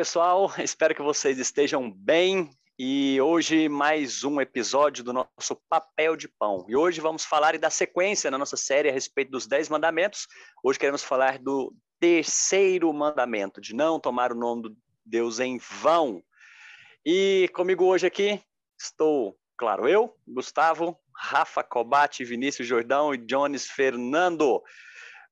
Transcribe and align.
pessoal, 0.00 0.50
espero 0.64 0.94
que 0.94 1.02
vocês 1.02 1.38
estejam 1.38 1.90
bem. 1.90 2.48
E 2.78 3.20
hoje 3.20 3.68
mais 3.68 4.24
um 4.24 4.40
episódio 4.40 5.04
do 5.04 5.12
nosso 5.12 5.60
Papel 5.68 6.16
de 6.16 6.26
Pão. 6.26 6.64
E 6.66 6.74
hoje 6.74 7.02
vamos 7.02 7.22
falar 7.22 7.54
e 7.54 7.58
dar 7.58 7.68
sequência 7.68 8.30
na 8.30 8.38
nossa 8.38 8.56
série 8.56 8.88
a 8.88 8.92
respeito 8.92 9.30
dos 9.30 9.46
Dez 9.46 9.68
Mandamentos. 9.68 10.26
Hoje 10.64 10.78
queremos 10.78 11.04
falar 11.04 11.38
do 11.38 11.74
terceiro 12.00 12.90
mandamento, 12.94 13.60
de 13.60 13.74
não 13.74 14.00
tomar 14.00 14.32
o 14.32 14.34
nome 14.34 14.70
de 14.70 14.76
Deus 15.04 15.38
em 15.38 15.58
vão. 15.58 16.22
E 17.04 17.50
comigo 17.52 17.84
hoje 17.84 18.06
aqui 18.06 18.40
estou, 18.80 19.36
claro, 19.54 19.86
eu, 19.86 20.16
Gustavo, 20.26 20.98
Rafa 21.14 21.62
Cobate, 21.62 22.24
Vinícius 22.24 22.66
Jordão 22.66 23.12
e 23.12 23.18
Jones 23.18 23.66
Fernando 23.66 24.62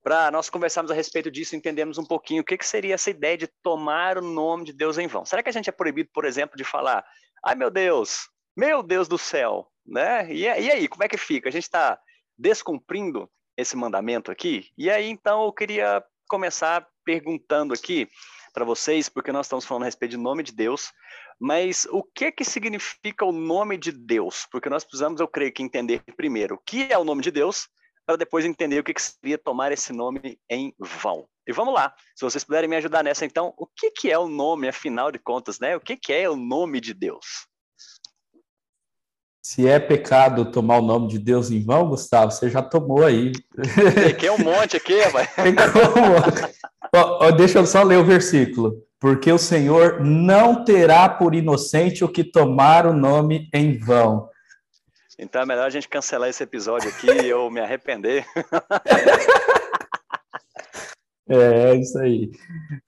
para 0.03 0.31
nós 0.31 0.49
conversarmos 0.49 0.91
a 0.91 0.95
respeito 0.95 1.31
disso 1.31 1.57
entendermos 1.57 1.99
um 1.99 2.05
pouquinho 2.05 2.43
o 2.43 2.45
que, 2.45 2.57
que 2.57 2.67
seria 2.67 2.95
essa 2.95 3.11
ideia 3.11 3.37
de 3.37 3.47
tomar 3.63 4.19
o 4.19 4.23
nome 4.23 4.65
de 4.65 4.73
Deus 4.73 4.99
em 4.99 5.07
vão. 5.07 5.25
Será 5.25 5.43
que 5.43 5.49
a 5.49 5.53
gente 5.53 5.69
é 5.69 5.73
proibido, 5.73 6.11
por 6.13 6.25
exemplo, 6.25 6.57
de 6.57 6.65
falar, 6.65 7.05
ai 7.45 7.55
meu 7.55 7.71
Deus, 7.71 8.29
meu 8.57 8.83
Deus 8.83 9.09
do 9.09 9.19
céu, 9.19 9.69
né? 9.87 10.33
E, 10.33 10.43
e 10.43 10.49
aí, 10.49 10.89
como 10.89 11.05
é 11.05 11.09
que 11.09 11.17
fica? 11.17 11.49
A 11.49 11.53
gente 11.53 11.65
está 11.65 11.99
descumprindo 12.37 13.31
esse 13.57 13.77
mandamento 13.77 14.31
aqui? 14.31 14.69
E 14.77 14.91
aí, 14.91 15.09
então, 15.09 15.45
eu 15.45 15.53
queria 15.53 16.03
começar 16.29 16.87
perguntando 17.05 17.73
aqui 17.73 18.09
para 18.53 18.65
vocês, 18.65 19.09
porque 19.09 19.33
nós 19.33 19.47
estamos 19.47 19.65
falando 19.65 19.85
a 19.85 19.87
respeito 19.87 20.13
de 20.13 20.17
nome 20.17 20.43
de 20.43 20.53
Deus, 20.53 20.93
mas 21.41 21.87
o 21.91 22.03
que 22.03 22.33
que 22.33 22.45
significa 22.45 23.25
o 23.25 23.33
nome 23.33 23.77
de 23.77 23.93
Deus? 23.93 24.47
Porque 24.51 24.69
nós 24.69 24.85
precisamos, 24.85 25.21
eu 25.21 25.29
creio 25.29 25.53
que, 25.53 25.63
entender 25.63 26.03
primeiro 26.17 26.57
o 26.57 26.59
que 26.59 26.93
é 26.93 26.99
o 26.99 27.05
nome 27.05 27.23
de 27.23 27.31
Deus 27.31 27.69
para 28.09 28.17
depois 28.17 28.47
entender 28.47 28.81
o 28.81 28.83
que, 28.83 28.95
que 28.95 29.03
seria 29.03 29.37
tomar 29.37 29.71
esse 29.71 29.93
nome 29.93 30.41
em 30.49 30.73
vão. 30.79 31.27
E 31.47 31.53
vamos 31.53 31.75
lá, 31.75 31.93
se 32.17 32.25
vocês 32.25 32.43
puderem 32.43 32.67
me 32.67 32.77
ajudar 32.77 33.05
nessa, 33.05 33.27
então, 33.27 33.53
o 33.59 33.67
que, 33.67 33.91
que 33.91 34.11
é 34.11 34.19
o 34.19 34.27
nome, 34.27 34.67
afinal 34.67 35.13
de 35.13 35.19
contas, 35.19 35.61
né? 35.61 35.77
O 35.77 35.81
que, 35.81 35.95
que 35.95 36.11
é 36.11 36.27
o 36.27 36.35
nome 36.35 36.81
de 36.81 36.95
Deus? 36.95 37.47
Se 39.43 39.69
é 39.69 39.79
pecado 39.79 40.51
tomar 40.51 40.79
o 40.79 40.83
nome 40.83 41.09
de 41.09 41.19
Deus 41.19 41.51
em 41.51 41.63
vão, 41.63 41.91
Gustavo, 41.91 42.31
você 42.33 42.49
já 42.49 42.63
tomou 42.63 43.05
aí. 43.05 43.31
Peguei 43.95 44.31
um 44.31 44.39
monte 44.39 44.79
aqui, 44.79 45.03
vai. 45.11 45.29
oh, 47.21 47.31
deixa 47.33 47.59
eu 47.59 47.67
só 47.67 47.83
ler 47.83 47.99
o 47.99 48.05
versículo. 48.07 48.83
Porque 48.99 49.31
o 49.31 49.39
Senhor 49.39 50.03
não 50.03 50.65
terá 50.65 51.11
por 51.11 51.35
inocente 51.35 52.03
o 52.03 52.09
que 52.09 52.25
tomar 52.25 52.87
o 52.87 52.95
nome 52.95 53.51
em 53.53 53.77
vão. 53.77 54.28
Então 55.19 55.43
é 55.43 55.47
melhor 55.47 55.67
a 55.67 55.71
gente 55.71 55.89
cancelar 55.89 56.29
esse 56.29 56.45
episódio 56.45 56.89
aqui 56.89 57.11
e 57.11 57.29
eu 57.29 57.51
me 57.51 57.61
arrepender. 57.61 58.25
é, 61.29 61.71
é 61.71 61.75
isso 61.75 61.99
aí. 61.99 62.31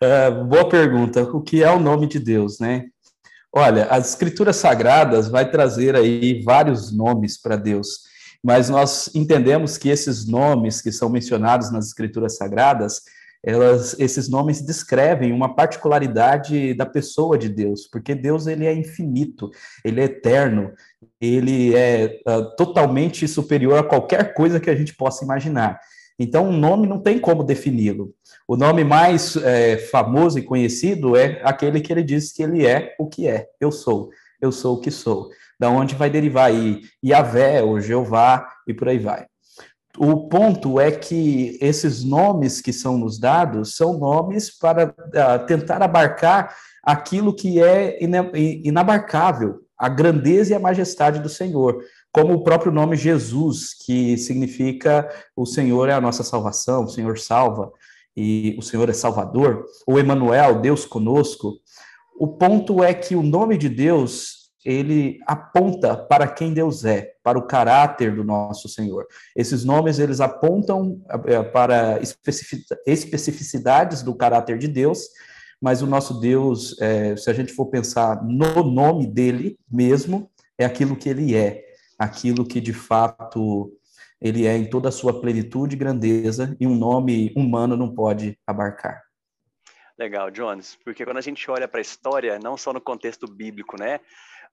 É, 0.00 0.30
boa 0.30 0.68
pergunta. 0.68 1.24
O 1.24 1.42
que 1.42 1.64
é 1.64 1.70
o 1.70 1.80
nome 1.80 2.06
de 2.06 2.20
Deus, 2.20 2.60
né? 2.60 2.86
Olha, 3.52 3.86
as 3.86 4.10
escrituras 4.10 4.56
sagradas 4.56 5.28
vai 5.28 5.50
trazer 5.50 5.96
aí 5.96 6.40
vários 6.44 6.96
nomes 6.96 7.36
para 7.36 7.56
Deus, 7.56 8.02
mas 8.44 8.68
nós 8.68 9.12
entendemos 9.12 9.76
que 9.76 9.88
esses 9.88 10.24
nomes 10.24 10.80
que 10.80 10.92
são 10.92 11.10
mencionados 11.10 11.72
nas 11.72 11.88
escrituras 11.88 12.36
sagradas, 12.36 13.02
elas, 13.42 13.98
esses 13.98 14.28
nomes 14.28 14.62
descrevem 14.62 15.32
uma 15.32 15.56
particularidade 15.56 16.74
da 16.74 16.86
pessoa 16.86 17.36
de 17.36 17.48
Deus, 17.48 17.88
porque 17.90 18.14
Deus 18.14 18.46
ele 18.46 18.66
é 18.66 18.72
infinito, 18.72 19.50
ele 19.84 20.00
é 20.00 20.04
eterno, 20.04 20.72
ele 21.20 21.74
é 21.74 22.20
uh, 22.26 22.56
totalmente 22.56 23.28
superior 23.28 23.78
a 23.78 23.82
qualquer 23.82 24.32
coisa 24.32 24.58
que 24.58 24.70
a 24.70 24.74
gente 24.74 24.94
possa 24.94 25.24
imaginar. 25.24 25.78
Então, 26.18 26.48
um 26.48 26.56
nome 26.56 26.86
não 26.86 26.98
tem 26.98 27.18
como 27.18 27.42
defini-lo. 27.42 28.12
O 28.46 28.54
nome 28.54 28.84
mais 28.84 29.36
é, 29.36 29.78
famoso 29.78 30.38
e 30.38 30.42
conhecido 30.42 31.16
é 31.16 31.40
aquele 31.42 31.80
que 31.80 31.90
ele 31.90 32.02
diz 32.02 32.30
que 32.30 32.42
ele 32.42 32.66
é 32.66 32.94
o 32.98 33.06
que 33.06 33.26
é. 33.26 33.46
Eu 33.58 33.72
sou. 33.72 34.10
Eu 34.40 34.52
sou 34.52 34.76
o 34.76 34.80
que 34.80 34.90
sou. 34.90 35.30
Da 35.58 35.70
onde 35.70 35.94
vai 35.94 36.10
derivar 36.10 36.50
aí 36.50 36.82
Yahvé, 37.02 37.62
ou 37.62 37.80
Jeová, 37.80 38.46
e 38.66 38.74
por 38.74 38.88
aí 38.88 38.98
vai. 38.98 39.26
O 39.98 40.28
ponto 40.28 40.78
é 40.78 40.90
que 40.90 41.58
esses 41.60 42.04
nomes 42.04 42.60
que 42.60 42.72
são 42.72 42.98
nos 42.98 43.18
dados 43.18 43.76
são 43.76 43.98
nomes 43.98 44.56
para 44.56 44.86
uh, 44.88 45.46
tentar 45.46 45.82
abarcar 45.82 46.54
aquilo 46.82 47.34
que 47.34 47.62
é 47.62 47.98
inabarcável, 48.02 49.60
a 49.80 49.88
grandeza 49.88 50.52
e 50.52 50.54
a 50.54 50.60
majestade 50.60 51.20
do 51.20 51.28
Senhor, 51.30 51.82
como 52.12 52.34
o 52.34 52.44
próprio 52.44 52.70
nome 52.70 52.96
Jesus, 52.96 53.72
que 53.72 54.18
significa 54.18 55.08
o 55.34 55.46
Senhor 55.46 55.88
é 55.88 55.94
a 55.94 56.00
nossa 56.00 56.22
salvação, 56.22 56.84
o 56.84 56.88
Senhor 56.88 57.18
salva 57.18 57.72
e 58.14 58.54
o 58.58 58.62
Senhor 58.62 58.90
é 58.90 58.92
Salvador, 58.92 59.64
ou 59.86 59.98
Emanuel, 59.98 60.60
Deus 60.60 60.84
conosco. 60.84 61.54
O 62.18 62.28
ponto 62.28 62.84
é 62.84 62.92
que 62.92 63.16
o 63.16 63.22
nome 63.22 63.56
de 63.56 63.70
Deus 63.70 64.50
ele 64.62 65.18
aponta 65.26 65.96
para 65.96 66.28
quem 66.28 66.52
Deus 66.52 66.84
é, 66.84 67.14
para 67.22 67.38
o 67.38 67.46
caráter 67.46 68.14
do 68.14 68.22
nosso 68.22 68.68
Senhor. 68.68 69.06
Esses 69.34 69.64
nomes 69.64 69.98
eles 69.98 70.20
apontam 70.20 71.00
é, 71.24 71.42
para 71.42 71.98
especificidades 72.86 74.02
do 74.02 74.14
caráter 74.14 74.58
de 74.58 74.68
Deus, 74.68 75.00
mas 75.60 75.82
o 75.82 75.86
nosso 75.86 76.18
Deus, 76.20 76.80
é, 76.80 77.16
se 77.16 77.28
a 77.28 77.32
gente 77.32 77.52
for 77.52 77.66
pensar 77.66 78.24
no 78.24 78.64
nome 78.64 79.06
dele 79.06 79.58
mesmo, 79.70 80.30
é 80.58 80.64
aquilo 80.64 80.96
que 80.96 81.08
ele 81.08 81.36
é, 81.36 81.64
aquilo 81.98 82.46
que 82.46 82.60
de 82.60 82.72
fato 82.72 83.72
ele 84.20 84.46
é 84.46 84.56
em 84.56 84.68
toda 84.68 84.88
a 84.88 84.92
sua 84.92 85.20
plenitude 85.20 85.74
e 85.74 85.78
grandeza, 85.78 86.56
e 86.60 86.66
um 86.66 86.74
nome 86.74 87.32
humano 87.36 87.76
não 87.76 87.94
pode 87.94 88.38
abarcar. 88.46 89.02
Legal, 89.98 90.30
Jones, 90.30 90.78
porque 90.82 91.04
quando 91.04 91.18
a 91.18 91.22
gente 91.22 91.50
olha 91.50 91.68
para 91.68 91.80
a 91.80 91.82
história, 91.82 92.38
não 92.38 92.56
só 92.56 92.72
no 92.72 92.80
contexto 92.80 93.26
bíblico, 93.26 93.78
né, 93.78 94.00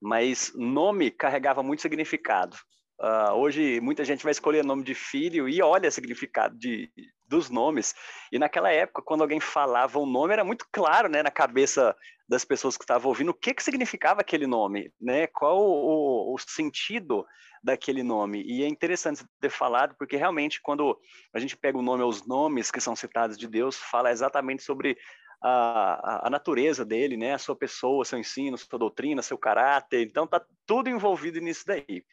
mas 0.01 0.51
nome 0.55 1.09
carregava 1.09 1.63
muito 1.63 1.81
significado. 1.81 2.55
Uh, 2.99 3.33
hoje 3.33 3.79
muita 3.79 4.03
gente 4.03 4.23
vai 4.23 4.31
escolher 4.31 4.65
nome 4.65 4.83
de 4.83 4.93
filho 4.93 5.47
e 5.47 5.61
olha 5.61 5.87
o 5.87 5.91
significado 5.91 6.57
de, 6.57 6.91
dos 7.27 7.49
nomes. 7.49 7.93
E 8.31 8.39
naquela 8.39 8.71
época, 8.71 9.01
quando 9.01 9.21
alguém 9.21 9.39
falava 9.39 9.99
um 9.99 10.05
nome, 10.05 10.33
era 10.33 10.43
muito 10.43 10.65
claro 10.71 11.09
né, 11.09 11.21
na 11.21 11.31
cabeça 11.31 11.95
das 12.27 12.43
pessoas 12.43 12.77
que 12.77 12.83
estavam 12.83 13.09
ouvindo 13.09 13.29
o 13.29 13.33
que, 13.33 13.53
que 13.53 13.63
significava 13.63 14.21
aquele 14.21 14.45
nome, 14.45 14.91
né? 14.99 15.27
qual 15.27 15.59
o, 15.59 16.33
o 16.33 16.37
sentido 16.37 17.25
daquele 17.63 18.03
nome. 18.03 18.43
E 18.43 18.63
é 18.63 18.67
interessante 18.67 19.25
ter 19.39 19.49
falado, 19.49 19.95
porque 19.97 20.17
realmente, 20.17 20.61
quando 20.61 20.97
a 21.33 21.39
gente 21.39 21.55
pega 21.55 21.77
o 21.77 21.81
nome, 21.81 22.03
os 22.03 22.25
nomes 22.27 22.69
que 22.69 22.81
são 22.81 22.95
citados 22.95 23.37
de 23.37 23.47
Deus, 23.47 23.77
fala 23.77 24.11
exatamente 24.11 24.63
sobre 24.63 24.97
a, 25.41 26.27
a, 26.27 26.29
natureza 26.29 26.83
dele, 26.83 27.15
né? 27.15 27.33
A 27.33 27.37
sua 27.37 27.55
pessoa, 27.55 28.05
seu 28.05 28.19
ensino, 28.19 28.57
sua 28.57 28.79
doutrina, 28.79 29.21
seu 29.21 29.37
caráter. 29.37 30.05
Então 30.05 30.27
tá 30.27 30.43
tudo 30.65 30.89
envolvido 30.89 31.39
nisso 31.39 31.63
daí. 31.65 32.03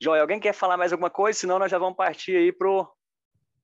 João, 0.00 0.20
alguém 0.20 0.40
quer 0.40 0.52
falar 0.52 0.76
mais 0.76 0.92
alguma 0.92 1.10
coisa? 1.10 1.38
Senão 1.38 1.58
nós 1.58 1.70
já 1.70 1.78
vamos 1.78 1.96
partir 1.96 2.36
aí 2.36 2.52
pro 2.52 2.86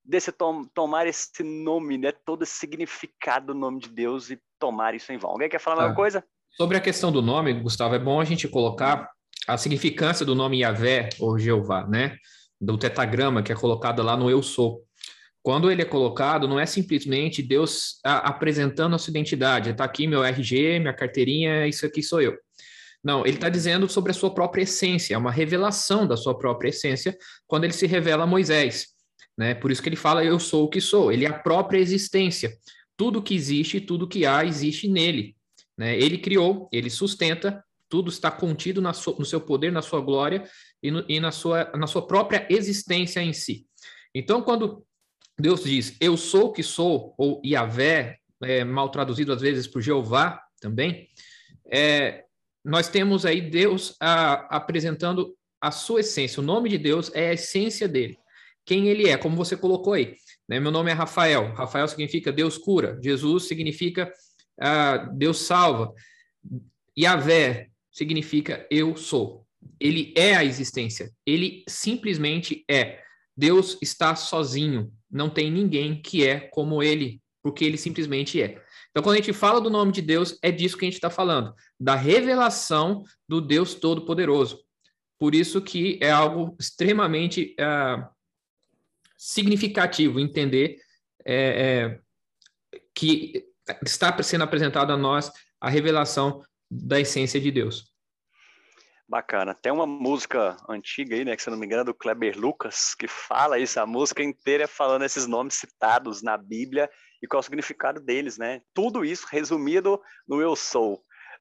desse 0.05 0.33
tom, 0.33 0.65
tomar 0.75 1.07
esse 1.07 1.43
nome, 1.43 1.99
né? 1.99 2.13
Todo 2.13 2.43
esse 2.43 2.55
significado 2.55 3.49
do 3.49 3.55
nome 3.55 3.81
de 3.81 3.89
Deus 3.89 4.31
e 4.31 4.41
tomar 4.59 4.95
isso 4.95 5.13
em 5.13 5.19
vão. 5.19 5.31
Alguém 5.31 5.49
quer 5.49 5.61
falar 5.61 5.77
mais 5.77 5.89
alguma 5.89 6.03
coisa? 6.03 6.25
Sobre 6.57 6.77
a 6.77 6.81
questão 6.81 7.11
do 7.11 7.23
nome, 7.23 7.53
Gustavo, 7.55 7.95
é 7.95 7.99
bom 7.99 8.21
a 8.21 8.25
gente 8.25 8.47
colocar 8.49 9.11
a 9.49 9.57
significância 9.57 10.25
do 10.25 10.35
nome 10.35 10.61
Yahvé 10.61 11.09
ou 11.19 11.39
Jeová, 11.39 11.87
né? 11.87 12.17
Do 12.61 12.77
tetagrama 12.79 13.43
que 13.43 13.53
é 13.53 13.55
colocado 13.55 14.03
lá 14.03 14.17
no 14.17 14.31
Eu 14.31 14.43
Sou. 14.43 14.83
Quando 15.43 15.71
ele 15.71 15.83
é 15.83 15.85
colocado, 15.85 16.47
não 16.47 16.61
é 16.61 16.67
simplesmente 16.67 17.43
Deus 17.43 17.99
apresentando 18.05 18.95
a 18.95 18.99
sua 18.99 19.11
identidade. 19.11 19.71
Está 19.71 19.85
aqui 19.85 20.07
meu 20.07 20.23
RG, 20.23 20.79
minha 20.79 20.93
carteirinha, 20.93 21.67
isso 21.67 21.85
aqui 21.85 22.01
sou 22.01 22.23
eu. 22.23 22.37
Não, 23.03 23.27
ele 23.27 23.35
está 23.35 23.49
dizendo 23.49 23.89
sobre 23.89 24.13
a 24.13 24.15
sua 24.15 24.33
própria 24.33 24.63
essência, 24.63 25.17
é 25.17 25.19
uma 25.19 25.33
revelação 25.33 26.07
da 26.07 26.17
sua 26.17 26.39
própria 26.39 26.69
essência 26.69 27.17
quando 27.49 27.65
ele 27.65 27.73
se 27.73 27.85
revela 27.89 28.23
a 28.23 28.27
Moisés. 28.27 28.87
Né? 29.37 29.55
Por 29.55 29.71
isso 29.71 29.83
que 29.83 29.89
ele 29.89 29.97
fala, 29.97 30.25
eu 30.25 30.39
sou 30.39 30.65
o 30.65 30.69
que 30.69 30.81
sou. 30.81 31.13
Ele 31.13 31.25
é 31.25 31.29
a 31.29 31.39
própria 31.39 31.79
existência. 31.79 32.57
Tudo 32.97 33.23
que 33.23 33.35
existe, 33.35 33.81
tudo 33.81 34.09
que 34.09 34.27
há, 34.27 34.45
existe 34.45 34.89
nele. 34.89 35.37
Né? 35.77 35.99
Ele 35.99 36.19
criou, 36.19 36.69
ele 36.73 36.91
sustenta, 36.91 37.65
tudo 37.89 38.11
está 38.11 38.31
contido 38.31 38.81
no 38.81 39.25
seu 39.25 39.41
poder, 39.41 39.71
na 39.71 39.83
sua 39.83 40.01
glória 40.01 40.49
e, 40.83 40.91
no, 40.91 41.05
e 41.09 41.21
na, 41.21 41.31
sua, 41.31 41.71
na 41.77 41.87
sua 41.87 42.07
própria 42.07 42.47
existência 42.49 43.21
em 43.21 43.33
si. 43.33 43.67
Então, 44.15 44.43
quando 44.43 44.85
Deus 45.39 45.65
diz, 45.65 45.97
eu 46.01 46.17
sou 46.17 46.47
o 46.47 46.53
que 46.53 46.63
sou, 46.63 47.15
ou 47.19 47.41
Yahvé, 47.45 48.19
é, 48.43 48.65
mal 48.65 48.89
traduzido 48.91 49.33
às 49.33 49.41
vezes 49.41 49.67
por 49.67 49.81
Jeová 49.81 50.43
também, 50.61 51.09
é, 51.71 52.25
nós 52.65 52.89
temos 52.89 53.27
aí 53.27 53.41
Deus 53.41 53.97
a, 54.01 54.57
apresentando 54.57 55.37
a 55.61 55.71
sua 55.71 56.01
essência. 56.01 56.41
O 56.41 56.45
nome 56.45 56.69
de 56.69 56.79
Deus 56.79 57.11
é 57.15 57.31
a 57.31 57.35
essência 57.35 57.89
dele. 57.89 58.19
Quem 58.65 58.89
ele 58.89 59.09
é, 59.09 59.17
como 59.17 59.37
você 59.37 59.57
colocou 59.57 59.95
aí. 59.95 60.15
Né? 60.49 60.61
Meu 60.61 60.71
nome 60.71 60.91
é 60.91 60.95
Rafael. 60.95 61.53
Rafael 61.55 61.89
significa 61.89 62.33
Deus 62.33 62.59
cura. 62.59 62.99
Jesus 63.03 63.49
significa 63.49 64.13
uh, 64.61 65.17
Deus 65.17 65.39
salva. 65.39 65.93
Yahvé 66.99 67.69
significa 67.91 68.67
eu 68.71 68.97
sou. 68.97 69.47
Ele 69.81 70.13
é 70.17 70.35
a 70.35 70.45
existência. 70.45 71.11
Ele 71.27 71.65
simplesmente 71.69 72.65
é. 72.69 73.01
Deus 73.37 73.79
está 73.81 74.15
sozinho. 74.15 74.93
Não 75.11 75.29
tem 75.31 75.51
ninguém 75.51 76.01
que 76.01 76.27
é 76.27 76.41
como 76.41 76.83
ele, 76.83 77.21
porque 77.43 77.65
ele 77.65 77.77
simplesmente 77.77 78.41
é. 78.41 78.63
Então, 78.91 79.03
quando 79.03 79.15
a 79.15 79.19
gente 79.19 79.33
fala 79.33 79.61
do 79.61 79.71
nome 79.71 79.91
de 79.91 80.03
Deus, 80.03 80.39
é 80.43 80.51
disso 80.51 80.77
que 80.77 80.85
a 80.85 80.87
gente 80.87 80.95
está 80.95 81.09
falando, 81.09 81.55
da 81.81 81.95
revelação 81.95 83.03
do 83.27 83.41
Deus 83.41 83.75
Todo-Poderoso. 83.75 84.63
Por 85.19 85.35
isso 85.35 85.63
que 85.63 85.99
é 86.03 86.11
algo 86.11 86.55
extremamente 86.61 87.57
uh, 87.59 88.05
significativo 89.23 90.19
entender 90.19 90.79
é, 91.25 91.95
é, 92.75 92.79
que 92.93 93.45
está 93.87 94.21
sendo 94.21 94.43
apresentado 94.43 94.93
a 94.93 94.97
nós 94.97 95.31
a 95.61 95.71
revelação 95.71 96.43
da 96.69 96.99
essência 96.99 97.41
de 97.41 97.53
Deus. 97.53 97.93
Bacana. 99.09 99.55
Tem 99.55 99.71
uma 99.71 99.87
música 99.87 100.57
antiga 100.69 101.15
aí, 101.15 101.25
né, 101.25 101.37
que 101.37 101.43
se 101.43 101.51
não 101.51 101.57
me 101.57 101.67
engano 101.67 101.83
é 101.83 101.85
do 101.85 101.95
Kleber 101.95 102.37
Lucas, 102.37 102.97
que 102.99 103.07
fala 103.07 103.61
isso, 103.61 103.79
a 103.79 103.87
música 103.87 104.25
inteira 104.25 104.67
falando 104.67 105.05
esses 105.05 105.27
nomes 105.27 105.55
citados 105.55 106.21
na 106.21 106.37
Bíblia 106.37 106.91
e 107.23 107.27
qual 107.29 107.39
é 107.39 107.43
o 107.43 107.45
significado 107.45 108.01
deles, 108.01 108.37
né? 108.37 108.61
Tudo 108.75 109.05
isso 109.05 109.27
resumido 109.31 110.01
no 110.27 110.41
Eu 110.41 110.57
Sou. 110.57 110.95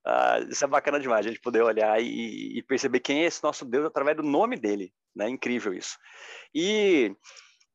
Uh, 0.06 0.50
isso 0.50 0.64
é 0.64 0.68
bacana 0.68 1.00
demais, 1.00 1.26
a 1.26 1.30
gente 1.30 1.42
poder 1.42 1.64
olhar 1.64 2.00
e, 2.02 2.58
e, 2.58 2.64
perceber 2.64 3.00
quem 3.00 3.24
é 3.24 3.26
esse 3.26 3.44
nosso 3.44 3.64
Deus 3.64 3.86
através 3.86 4.18
do 4.18 4.24
nome 4.24 4.58
dele, 4.58 4.92
né? 5.16 5.30
Incrível 5.30 5.74
isso. 5.74 5.98
E, 6.54 7.16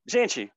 gente, 0.09 0.51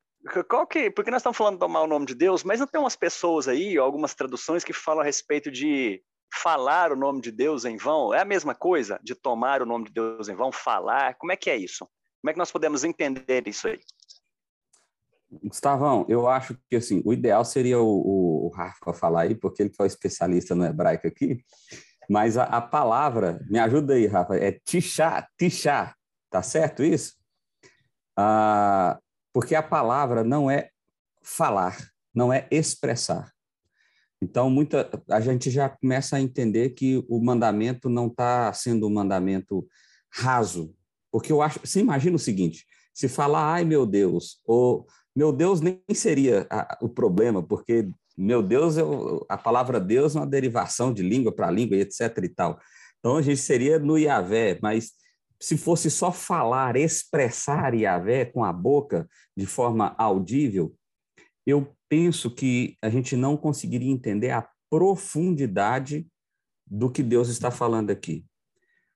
qual 0.48 0.68
que, 0.68 0.92
porque 0.92 1.12
nós 1.12 1.22
estamos 1.22 1.38
falando 1.38 1.56
de 1.56 1.60
tomar 1.60 1.81
o 1.81 1.88
nome 1.88 2.06
de 2.06 2.16
Deus, 2.16 2.44
mas 2.44 2.60
não 2.60 2.68
tem 2.68 2.80
umas 2.80 2.96
pessoas 2.96 3.48
aí, 3.48 3.78
algumas 3.78 4.13
traduções 4.13 4.63
que 4.63 4.74
falam 4.74 5.01
a 5.01 5.06
respeito 5.06 5.50
de 5.50 6.01
falar 6.34 6.92
o 6.92 6.96
nome 6.96 7.22
de 7.22 7.31
Deus 7.31 7.66
em 7.66 7.78
vão? 7.78 8.13
É 8.13 8.22
a 8.22 8.25
mesma 8.25 8.54
coisa 8.54 9.00
de 9.04 9.16
tomar 9.16 9.62
o 9.62 9.66
nome 9.66 9.86
de 9.86 9.94
Deus 9.94 10.30
em 10.30 10.36
vão, 10.36 10.51
falar? 10.51 11.16
Como 11.16 11.31
é 11.31 11.36
que 11.36 11.50
é 11.50 11.57
isso? 11.57 11.88
Como 12.22 12.30
é 12.30 12.34
que 12.34 12.40
nós 12.40 12.51
podemos 12.51 12.84
entender 12.84 13.48
isso 13.48 13.68
aí? 13.68 13.80
Gustavão, 15.44 16.06
eu 16.10 16.28
acho 16.28 16.57
que 16.69 16.75
assim, 16.75 17.02
o 17.06 17.13
ideal 17.13 17.45
seria 17.45 17.80
o, 17.80 18.48
o 18.48 18.50
Rafa 18.50 18.94
falar 18.94 19.22
aí, 19.22 19.36
porque 19.36 19.62
ele 19.62 19.69
que 19.69 19.80
é 19.80 19.84
o 19.84 19.88
especialista 19.88 20.56
no 20.56 20.66
hebraico 20.66 21.07
aqui, 21.07 21.44
mas 22.10 22.36
a, 22.36 22.45
a 22.45 22.60
palavra, 22.62 23.40
me 23.48 23.60
ajuda 23.60 23.94
aí, 23.94 24.07
Rafa, 24.07 24.36
é 24.36 24.52
tishá, 24.52 25.28
tishá, 25.38 25.95
tá 26.31 26.42
certo 26.42 26.84
isso? 26.84 27.13
Ah, 28.18 29.00
porque 29.39 29.56
a 29.56 29.63
palavra 29.63 30.21
não 30.21 30.51
é 30.51 30.68
falar, 31.24 31.77
não 32.13 32.33
é 32.33 32.45
expressar. 32.51 33.31
Então, 34.21 34.50
muita, 34.50 34.89
a 35.09 35.21
gente 35.21 35.50
já 35.50 35.69
começa 35.69 36.18
a 36.18 36.19
entender 36.19 36.71
que 36.71 37.01
o 37.07 37.24
mandamento 37.24 37.88
não 37.88 38.07
está 38.07 38.51
sendo 38.51 38.86
um 38.86 38.94
mandamento 38.94 39.65
raso, 40.12 40.75
porque 41.09 41.31
eu 41.31 41.41
acho, 41.41 41.57
você 41.63 41.80
imagina 41.80 42.18
o 42.18 42.19
seguinte, 42.19 42.65
se 42.94 43.07
falar, 43.07 43.53
ai 43.53 43.63
meu 43.63 43.86
Deus, 43.86 44.41
ou 44.44 44.86
meu 45.15 45.31
Deus 45.31 45.62
nem 45.62 45.81
seria 45.94 46.45
a, 46.50 46.77
o 46.81 46.89
problema, 46.89 47.42
porque 47.42 47.89
meu 48.18 48.44
Deus, 48.44 48.77
é 48.77 48.81
a 49.30 49.38
palavra 49.38 49.80
Deus 49.80 50.18
é 50.18 50.19
uma 50.19 50.27
derivação 50.27 50.94
de 50.94 51.01
língua 51.01 51.33
para 51.33 51.50
língua, 51.50 51.77
etc 51.77 52.13
e 52.21 52.27
tal. 52.27 52.59
Então, 53.00 53.15
a 53.15 53.21
gente 53.21 53.39
seria 53.39 53.80
no 53.80 53.97
Iavé, 53.97 54.59
mas 54.62 54.92
se 55.41 55.57
fosse 55.57 55.89
só 55.89 56.12
falar, 56.12 56.75
expressar 56.75 57.74
Yahvé 57.74 58.25
com 58.25 58.44
a 58.44 58.51
boca 58.51 59.07
de 59.36 59.45
forma 59.45 59.95
audível, 59.97 60.75
eu 61.45 61.75
penso 61.88 62.33
que 62.33 62.77
a 62.81 62.89
gente 62.89 63.15
não 63.15 63.38
conseguiria 63.38 63.91
entender 63.91 64.31
a 64.31 64.47
profundidade 64.69 66.07
do 66.68 66.91
que 66.91 67.01
Deus 67.01 67.30
está 67.30 67.50
falando 67.50 67.89
aqui. 67.89 68.25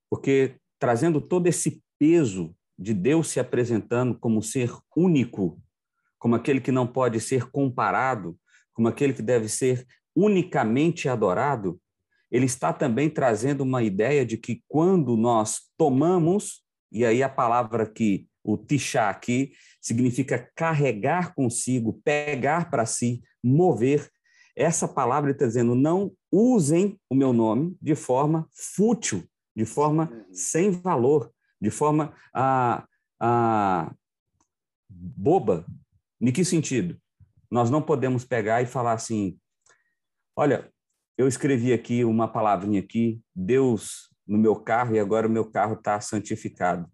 Porque 0.10 0.58
trazendo 0.78 1.20
todo 1.20 1.48
esse 1.48 1.82
peso 1.98 2.56
de 2.78 2.94
Deus 2.94 3.30
se 3.30 3.40
apresentando 3.40 4.18
como 4.20 4.44
ser 4.44 4.72
único, 4.96 5.62
como 6.20 6.36
aquele 6.36 6.62
que 6.62 6.72
não 6.72 6.86
pode 6.86 7.20
ser 7.20 7.50
comparado, 7.50 8.38
como 8.74 8.88
aquele 8.88 9.14
que 9.14 9.22
deve 9.22 9.48
ser 9.48 9.88
unicamente 10.16 11.10
adorado, 11.10 11.80
ele 12.34 12.48
está 12.48 12.74
também 12.74 13.12
trazendo 13.12 13.62
uma 13.62 13.84
ideia 13.84 14.26
de 14.26 14.38
que 14.38 14.64
quando 14.68 15.16
nós 15.16 15.70
tomamos, 15.78 16.64
e 16.92 17.06
aí 17.06 17.22
a 17.22 17.30
palavra 17.30 17.86
que 17.86 18.28
o 18.44 18.58
tixá 18.58 19.08
aqui 19.08 19.54
significa 19.80 20.50
carregar 20.56 21.36
consigo, 21.36 22.02
pegar 22.04 22.72
para 22.72 22.88
si, 22.88 23.22
mover. 23.44 24.10
Essa 24.56 24.88
palavra 24.88 25.30
está 25.30 25.46
dizendo: 25.46 25.76
não 25.76 26.12
usem 26.32 27.00
o 27.08 27.14
meu 27.14 27.34
nome 27.34 27.78
de 27.80 27.94
forma 27.94 28.50
fútil, 28.52 29.24
de 29.56 29.64
forma 29.64 30.10
uhum. 30.12 30.34
sem 30.34 30.72
valor, 30.72 31.32
de 31.62 31.70
forma 31.70 32.16
ah, 32.34 32.84
ah, 33.22 33.94
boba. 34.90 35.68
Em 36.20 36.32
que 36.32 36.44
sentido? 36.44 37.00
Nós 37.52 37.70
não 37.70 37.82
podemos 37.82 38.26
pegar 38.26 38.64
e 38.64 38.66
falar 38.66 38.94
assim: 38.94 39.38
olha, 40.36 40.73
eu 41.18 41.28
escrevi 41.28 41.74
aqui 41.74 42.04
uma 42.04 42.28
palavrinha 42.28 42.80
aqui, 42.80 43.22
Deus 43.36 44.10
no 44.28 44.38
meu 44.38 44.56
carro, 44.56 44.96
e 44.96 45.00
agora 45.00 45.28
o 45.28 45.32
meu 45.32 45.46
carro 45.46 45.74
está 45.74 46.00
santificado. 46.00 46.88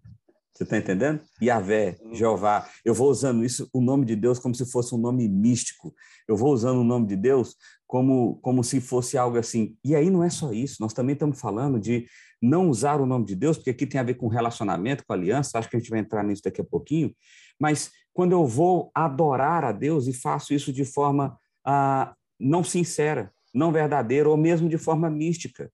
Você 0.53 0.63
está 0.63 0.77
entendendo? 0.77 1.21
Yahvé. 1.41 1.97
Jeová. 2.11 2.67
Eu 2.83 2.93
vou 2.93 3.09
usando 3.09 3.45
isso, 3.45 3.69
o 3.71 3.79
nome 3.79 4.05
de 4.05 4.15
Deus, 4.15 4.39
como 4.39 4.53
se 4.53 4.69
fosse 4.69 4.93
um 4.93 4.97
nome 4.97 5.25
místico. 5.29 5.93
Eu 6.27 6.35
vou 6.35 6.51
usando 6.51 6.79
o 6.79 6.83
nome 6.83 7.07
de 7.07 7.15
Deus 7.15 7.55
como, 7.87 8.35
como 8.41 8.61
se 8.61 8.81
fosse 8.81 9.17
algo 9.17 9.37
assim. 9.37 9.77
E 9.85 9.95
aí 9.95 10.09
não 10.09 10.21
é 10.21 10.29
só 10.29 10.51
isso, 10.51 10.77
nós 10.81 10.93
também 10.93 11.13
estamos 11.13 11.39
falando 11.39 11.79
de 11.79 12.05
não 12.41 12.69
usar 12.69 12.99
o 12.99 13.05
nome 13.05 13.25
de 13.25 13.35
Deus, 13.35 13.57
porque 13.57 13.69
aqui 13.69 13.87
tem 13.87 14.01
a 14.01 14.03
ver 14.03 14.15
com 14.15 14.27
relacionamento, 14.27 15.05
com 15.07 15.13
aliança, 15.13 15.57
acho 15.57 15.69
que 15.69 15.77
a 15.77 15.79
gente 15.79 15.89
vai 15.89 15.99
entrar 15.99 16.23
nisso 16.23 16.41
daqui 16.43 16.59
a 16.59 16.65
pouquinho. 16.65 17.15
Mas 17.57 17.91
quando 18.13 18.33
eu 18.33 18.45
vou 18.45 18.91
adorar 18.93 19.63
a 19.63 19.71
Deus 19.71 20.07
e 20.07 20.13
faço 20.13 20.53
isso 20.53 20.73
de 20.73 20.83
forma 20.83 21.37
ah, 21.65 22.13
não 22.37 22.65
sincera, 22.65 23.31
não 23.53 23.71
verdadeiro 23.71 24.29
ou 24.29 24.37
mesmo 24.37 24.69
de 24.69 24.77
forma 24.77 25.09
mística. 25.09 25.71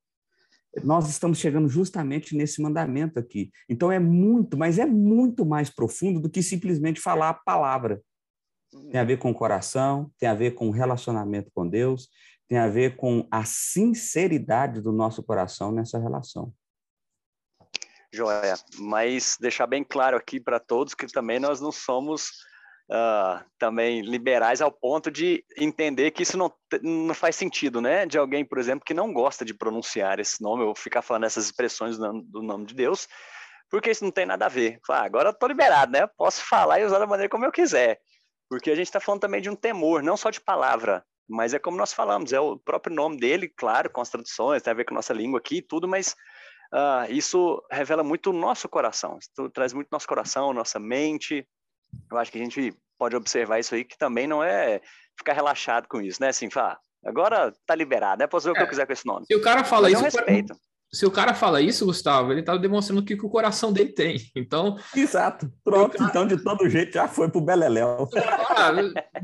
Nós 0.84 1.10
estamos 1.10 1.38
chegando 1.38 1.70
justamente 1.70 2.36
nesse 2.36 2.62
mandamento 2.62 3.18
aqui. 3.18 3.52
Então 3.70 3.92
é 3.92 4.00
muito, 4.00 4.58
mas 4.58 4.78
é 4.78 4.86
muito 4.86 5.46
mais 5.46 5.70
profundo 5.70 6.20
do 6.20 6.30
que 6.30 6.44
simplesmente 6.44 7.00
falar 7.00 7.30
a 7.30 7.34
palavra. 7.34 8.02
Tem 8.92 9.00
a 9.00 9.06
ver 9.06 9.18
com 9.18 9.32
o 9.32 9.34
coração, 9.34 10.12
tem 10.20 10.28
a 10.28 10.34
ver 10.34 10.52
com 10.52 10.68
o 10.68 10.72
relacionamento 10.72 11.50
com 11.54 11.68
Deus, 11.68 12.10
tem 12.48 12.58
a 12.58 12.68
ver 12.68 12.98
com 12.98 13.26
a 13.32 13.46
sinceridade 13.46 14.82
do 14.82 14.92
nosso 14.92 15.24
coração 15.24 15.72
nessa 15.72 15.98
relação. 15.98 16.54
Joia, 18.14 18.56
mas 18.78 19.38
deixar 19.40 19.68
bem 19.68 19.84
claro 19.84 20.16
aqui 20.16 20.40
para 20.40 20.60
todos 20.60 20.94
que 20.94 21.08
também 21.08 21.40
nós 21.40 21.60
não 21.60 21.72
somos 21.72 22.32
uh, 22.90 23.44
também 23.58 24.02
liberais 24.02 24.62
ao 24.62 24.72
ponto 24.72 25.10
de 25.10 25.44
entender 25.58 26.12
que 26.12 26.24
isso 26.24 26.38
não, 26.38 26.52
não 26.82 27.14
faz 27.14 27.36
sentido, 27.36 27.82
né? 27.82 28.06
De 28.06 28.18
alguém, 28.18 28.46
por 28.46 28.58
exemplo, 28.58 28.86
que 28.86 28.94
não 28.94 29.14
gosta 29.14 29.44
de 29.44 29.54
pronunciar 29.54 30.20
esse 30.20 30.42
nome 30.42 30.64
ou 30.64 30.76
ficar 30.76 31.02
falando 31.02 31.26
essas 31.26 31.46
expressões 31.46 31.98
do, 31.98 32.42
nome 32.42 32.66
de 32.66 32.74
Deus, 32.74 33.08
porque 33.70 33.92
isso 33.92 34.04
não 34.04 34.12
tem 34.12 34.26
nada 34.26 34.46
a 34.46 34.50
ver. 34.50 34.80
Ah, 34.90 35.04
agora 35.04 35.36
eu 35.40 35.48
liberado, 35.48 35.92
né? 35.92 36.08
Posso 36.18 36.44
falar 36.46 36.80
e 36.80 36.86
usar 36.86 37.00
da 37.00 37.08
maneira 37.08 37.30
como 37.30 37.46
eu 37.46 37.52
quiser. 37.52 38.00
Porque 38.50 38.70
a 38.70 38.76
gente 38.76 38.88
está 38.88 39.00
falando 39.00 39.22
também 39.22 39.42
de 39.42 39.50
um 39.50 39.56
temor, 39.56 40.04
não 40.04 40.16
só 40.16 40.30
de 40.30 40.40
palavra, 40.40 41.04
mas 41.28 41.54
é 41.54 41.60
como 41.60 41.78
nós 41.78 41.92
falamos, 41.92 42.32
é 42.32 42.40
o 42.40 42.58
próprio 42.60 42.96
nome 42.96 43.18
dele, 43.18 43.50
claro, 43.50 43.90
com 43.90 44.02
as 44.02 44.10
traduções, 44.10 44.62
tem 44.62 44.72
a 44.72 44.76
ver 44.76 44.86
com 44.86 44.94
a 44.94 44.98
nossa 44.98 45.14
língua 45.14 45.40
aqui 45.40 45.58
e 45.58 45.62
tudo, 45.62 45.88
mas 45.88 46.16
uh, 46.72 47.10
isso 47.12 47.60
revela 47.72 48.04
muito 48.04 48.30
o 48.30 48.34
nosso 48.34 48.70
coração, 48.70 49.18
isso 49.20 49.50
traz 49.50 49.74
muito 49.74 49.88
nosso 49.92 50.08
coração, 50.08 50.54
nossa 50.54 50.80
mente, 50.80 51.48
eu 52.12 52.18
acho 52.18 52.32
que 52.32 52.40
a 52.40 52.44
gente 52.44 52.74
pode 52.98 53.16
observar 53.16 53.60
isso 53.60 53.76
aí, 53.76 53.84
que 53.84 53.98
também 53.98 54.28
não 54.28 54.44
é 54.44 54.82
ficar 55.18 55.34
relaxado 55.34 55.88
com 55.88 56.02
isso, 56.02 56.22
né? 56.22 56.30
Assim, 56.30 56.50
falar, 56.50 56.78
agora 57.06 57.54
tá 57.66 57.76
liberado, 57.76 58.20
né? 58.20 58.28
Posso 58.28 58.46
ver 58.46 58.52
é, 58.52 58.54
o 58.54 58.56
que 58.56 58.62
eu 58.62 58.68
é. 58.68 58.70
quiser 58.70 58.86
com 58.86 58.94
esse 58.94 59.06
nome. 59.06 59.26
Se 59.26 59.36
o 59.36 59.42
cara 59.42 59.64
fala 59.64 59.90
Mas 59.90 59.94
isso, 59.94 60.04
respeito. 60.04 60.56
Se 60.96 61.06
o 61.06 61.12
cara 61.12 61.34
fala 61.34 61.62
isso, 61.62 61.86
Gustavo, 61.86 62.32
ele 62.32 62.42
tá 62.42 62.56
demonstrando 62.56 63.02
o 63.02 63.06
que, 63.06 63.18
que 63.18 63.26
o 63.26 63.30
coração 63.30 63.74
dele 63.74 63.92
tem. 63.92 64.18
Então. 64.34 64.78
Exato. 64.96 65.52
Pronto, 65.64 65.98
cara... 65.98 66.10
então 66.10 66.26
de 66.26 66.42
todo 66.42 66.70
jeito 66.70 66.94
já 66.94 67.08
foi 67.08 67.30
pro 67.30 67.42
Beleléu. 67.42 68.08
Ah, 68.58 68.72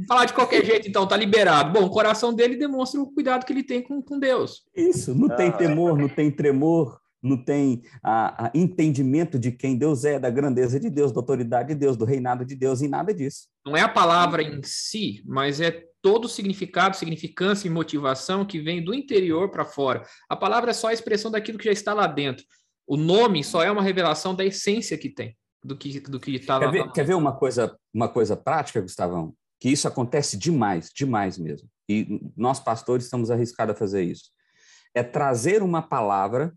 falar 0.10 0.26
de 0.26 0.34
qualquer 0.34 0.66
jeito, 0.66 0.90
então, 0.90 1.08
tá 1.08 1.16
liberado. 1.16 1.72
Bom, 1.72 1.86
o 1.86 1.90
coração 1.90 2.34
dele 2.34 2.58
demonstra 2.58 3.00
o 3.00 3.10
cuidado 3.14 3.46
que 3.46 3.54
ele 3.54 3.64
tem 3.64 3.82
com, 3.82 4.02
com 4.02 4.20
Deus. 4.20 4.64
Isso, 4.76 5.16
não 5.16 5.32
ah, 5.32 5.36
tem 5.36 5.50
temor, 5.54 5.98
não 5.98 6.10
tem 6.10 6.30
tremor, 6.30 7.00
não 7.22 7.38
tem 7.38 7.84
a, 8.04 8.48
a, 8.48 8.52
entendimento 8.54 9.38
de 9.38 9.52
quem 9.52 9.78
Deus 9.78 10.04
é, 10.04 10.20
da 10.20 10.30
grandeza 10.30 10.80
de 10.80 10.90
Deus, 10.90 11.12
da 11.12 11.20
autoridade 11.20 11.70
de 11.70 11.76
Deus, 11.76 11.96
do 11.96 12.06
reinado 12.06 12.44
de 12.44 12.56
Deus, 12.56 12.82
e 12.82 12.88
nada 12.88 13.14
disso. 13.14 13.48
Não 13.66 13.78
é 13.78 13.82
a 13.82 13.90
palavra 13.90 14.42
em 14.42 14.62
si, 14.64 15.22
mas 15.26 15.62
é 15.62 15.86
todo 16.02 16.26
o 16.26 16.30
significado, 16.30 16.98
significância 16.98 17.68
e 17.68 17.72
motivação 17.72 18.44
que 18.44 18.60
vem 18.60 18.84
do 18.84 18.94
interior 18.94 19.50
para 19.50 19.66
fora. 19.66 20.04
A 20.28 20.36
palavra 20.36 20.72
é 20.72 20.74
só 20.74 20.88
a 20.88 20.94
expressão 20.94 21.30
daquilo 21.30 21.58
que 21.58 21.66
já 21.66 21.72
está 21.72 21.94
lá 21.94 22.08
dentro. 22.08 22.44
O 22.88 22.98
nome 22.98 23.44
só 23.44 23.64
é 23.64 23.72
uma 23.72 23.84
revelação 23.84 24.34
da 24.34 24.44
essência 24.44 24.98
que 24.98 25.10
tem, 25.10 25.38
do 25.64 25.78
que 25.78 26.00
do 26.00 26.20
que 26.20 26.36
está 26.36 26.58
lá. 26.58 26.72
Ver, 26.72 26.92
quer 26.92 27.06
ver 27.06 27.14
uma 27.14 27.34
coisa, 27.34 27.78
uma 27.94 28.10
coisa 28.10 28.36
prática, 28.36 28.82
Gustavão? 28.82 29.34
Que 29.60 29.70
isso 29.70 29.88
acontece 29.88 30.36
demais, 30.36 30.90
demais 30.94 31.38
mesmo. 31.38 31.70
E 31.88 32.20
nós 32.36 32.60
pastores 32.60 33.06
estamos 33.06 33.30
arriscados 33.30 33.76
a 33.76 33.78
fazer 33.78 34.04
isso. 34.04 34.32
É 34.94 35.04
trazer 35.04 35.62
uma 35.62 35.82
palavra 35.82 36.54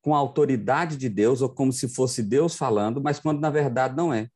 com 0.00 0.14
a 0.14 0.18
autoridade 0.18 0.96
de 0.96 1.08
Deus, 1.08 1.42
ou 1.42 1.48
como 1.48 1.72
se 1.72 1.88
fosse 1.88 2.22
Deus 2.22 2.56
falando, 2.56 3.02
mas 3.02 3.18
quando 3.18 3.40
na 3.40 3.50
verdade 3.50 3.96
não 3.96 4.12
é. 4.12 4.28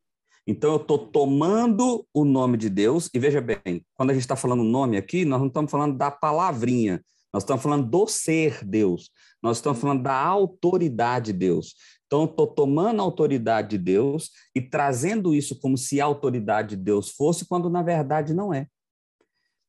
Então, 0.46 0.72
eu 0.72 0.76
estou 0.76 0.98
tomando 0.98 2.06
o 2.12 2.24
nome 2.24 2.58
de 2.58 2.68
Deus, 2.68 3.08
e 3.14 3.18
veja 3.18 3.40
bem, 3.40 3.82
quando 3.94 4.10
a 4.10 4.12
gente 4.12 4.24
está 4.24 4.36
falando 4.36 4.62
nome 4.62 4.98
aqui, 4.98 5.24
nós 5.24 5.40
não 5.40 5.48
estamos 5.48 5.70
falando 5.70 5.96
da 5.96 6.10
palavrinha, 6.10 7.02
nós 7.32 7.42
estamos 7.42 7.62
falando 7.62 7.88
do 7.88 8.06
ser 8.06 8.62
Deus, 8.62 9.10
nós 9.42 9.56
estamos 9.56 9.80
falando 9.80 10.02
da 10.02 10.14
autoridade 10.14 11.32
de 11.32 11.38
Deus. 11.38 11.74
Então, 12.06 12.26
estou 12.26 12.46
tomando 12.46 13.00
a 13.00 13.02
autoridade 13.02 13.70
de 13.70 13.78
Deus 13.78 14.30
e 14.54 14.60
trazendo 14.60 15.34
isso 15.34 15.58
como 15.58 15.78
se 15.78 15.98
a 15.98 16.04
autoridade 16.04 16.76
de 16.76 16.82
Deus 16.82 17.10
fosse, 17.10 17.46
quando 17.46 17.70
na 17.70 17.82
verdade 17.82 18.34
não 18.34 18.52
é. 18.52 18.68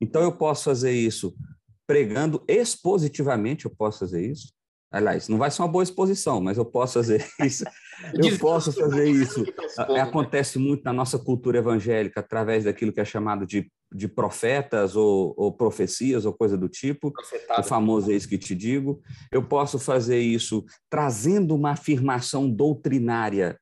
Então, 0.01 0.21
eu 0.21 0.33
posso 0.33 0.65
fazer 0.65 0.91
isso 0.91 1.33
pregando 1.87 2.43
expositivamente, 2.47 3.63
eu 3.63 3.71
posso 3.71 3.99
fazer 3.99 4.29
isso. 4.29 4.54
Aliás, 4.95 5.27
não 5.27 5.37
vai 5.37 5.51
ser 5.51 5.61
uma 5.61 5.67
boa 5.67 5.83
exposição, 5.83 6.39
mas 6.39 6.57
eu 6.57 6.63
posso 6.63 6.93
fazer 6.93 7.27
isso. 7.43 7.65
Eu 8.13 8.39
posso 8.39 8.71
fazer 8.71 9.09
isso. 9.09 9.43
É, 9.89 9.99
acontece 9.99 10.57
muito 10.57 10.85
na 10.85 10.93
nossa 10.93 11.19
cultura 11.19 11.57
evangélica, 11.57 12.21
através 12.21 12.63
daquilo 12.63 12.93
que 12.93 13.01
é 13.01 13.05
chamado 13.05 13.45
de, 13.45 13.69
de 13.93 14.07
profetas 14.07 14.95
ou, 14.95 15.33
ou 15.35 15.51
profecias 15.51 16.23
ou 16.23 16.31
coisa 16.31 16.57
do 16.57 16.69
tipo. 16.69 17.11
Profetado. 17.11 17.59
O 17.59 17.63
famoso 17.65 18.09
eis 18.09 18.25
que 18.25 18.37
te 18.37 18.55
digo. 18.55 19.01
Eu 19.29 19.43
posso 19.43 19.77
fazer 19.77 20.19
isso 20.19 20.63
trazendo 20.89 21.53
uma 21.53 21.71
afirmação 21.71 22.49
doutrinária 22.49 23.59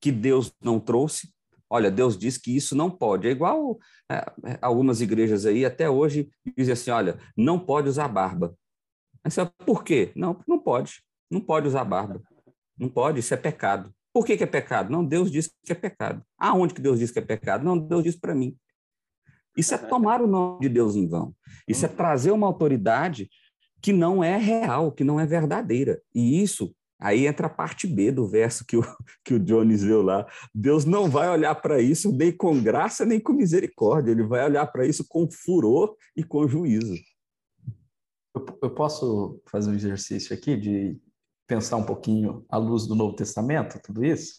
que 0.00 0.12
Deus 0.12 0.52
não 0.62 0.78
trouxe. 0.78 1.34
Olha, 1.68 1.90
Deus 1.90 2.16
diz 2.16 2.38
que 2.38 2.56
isso 2.56 2.76
não 2.76 2.88
pode. 2.88 3.26
É 3.26 3.32
igual 3.32 3.76
é, 4.08 4.24
é 4.44 4.58
algumas 4.62 5.00
igrejas 5.00 5.46
aí, 5.46 5.64
até 5.64 5.90
hoje, 5.90 6.28
dizem 6.56 6.74
assim: 6.74 6.90
olha, 6.92 7.18
não 7.36 7.58
pode 7.58 7.88
usar 7.88 8.06
barba. 8.06 8.54
Aí 9.26 9.50
por 9.64 9.82
quê? 9.82 10.12
Não, 10.14 10.38
não 10.46 10.58
pode. 10.58 11.02
Não 11.30 11.40
pode 11.40 11.66
usar 11.66 11.84
barba. 11.84 12.22
Não 12.78 12.88
pode, 12.88 13.20
isso 13.20 13.34
é 13.34 13.36
pecado. 13.36 13.92
Por 14.12 14.24
que, 14.24 14.36
que 14.36 14.44
é 14.44 14.46
pecado? 14.46 14.90
Não, 14.90 15.04
Deus 15.04 15.30
disse 15.30 15.50
que 15.64 15.72
é 15.72 15.74
pecado. 15.74 16.22
Aonde 16.38 16.72
que 16.72 16.80
Deus 16.80 16.98
disse 16.98 17.12
que 17.12 17.18
é 17.18 17.22
pecado? 17.22 17.64
Não, 17.64 17.76
Deus 17.76 18.04
disse 18.04 18.18
para 18.18 18.34
mim. 18.34 18.56
Isso 19.56 19.74
é 19.74 19.78
tomar 19.78 20.22
o 20.22 20.26
nome 20.26 20.60
de 20.60 20.68
Deus 20.68 20.94
em 20.96 21.08
vão. 21.08 21.34
Isso 21.66 21.84
é 21.84 21.88
trazer 21.88 22.30
uma 22.30 22.46
autoridade 22.46 23.28
que 23.82 23.92
não 23.92 24.22
é 24.22 24.36
real, 24.36 24.92
que 24.92 25.04
não 25.04 25.18
é 25.18 25.26
verdadeira. 25.26 26.00
E 26.14 26.42
isso, 26.42 26.74
aí 26.98 27.26
entra 27.26 27.46
a 27.46 27.50
parte 27.50 27.86
B 27.86 28.12
do 28.12 28.26
verso 28.26 28.64
que 28.66 28.76
o, 28.76 28.82
que 29.24 29.34
o 29.34 29.40
Jones 29.40 29.82
leu 29.82 30.02
lá. 30.02 30.26
Deus 30.54 30.84
não 30.84 31.08
vai 31.08 31.28
olhar 31.28 31.54
para 31.54 31.80
isso 31.80 32.12
nem 32.12 32.30
com 32.30 32.62
graça, 32.62 33.04
nem 33.04 33.18
com 33.18 33.32
misericórdia. 33.32 34.12
Ele 34.12 34.22
vai 34.22 34.44
olhar 34.44 34.66
para 34.66 34.86
isso 34.86 35.04
com 35.08 35.28
furor 35.30 35.96
e 36.14 36.22
com 36.22 36.46
juízo. 36.46 36.94
Eu, 38.36 38.44
eu 38.62 38.70
posso 38.70 39.40
fazer 39.50 39.70
um 39.70 39.74
exercício 39.74 40.34
aqui 40.34 40.56
de 40.56 41.00
pensar 41.46 41.76
um 41.76 41.84
pouquinho 41.86 42.44
à 42.50 42.58
luz 42.58 42.86
do 42.86 42.94
Novo 42.94 43.16
Testamento, 43.16 43.80
tudo 43.82 44.04
isso? 44.04 44.34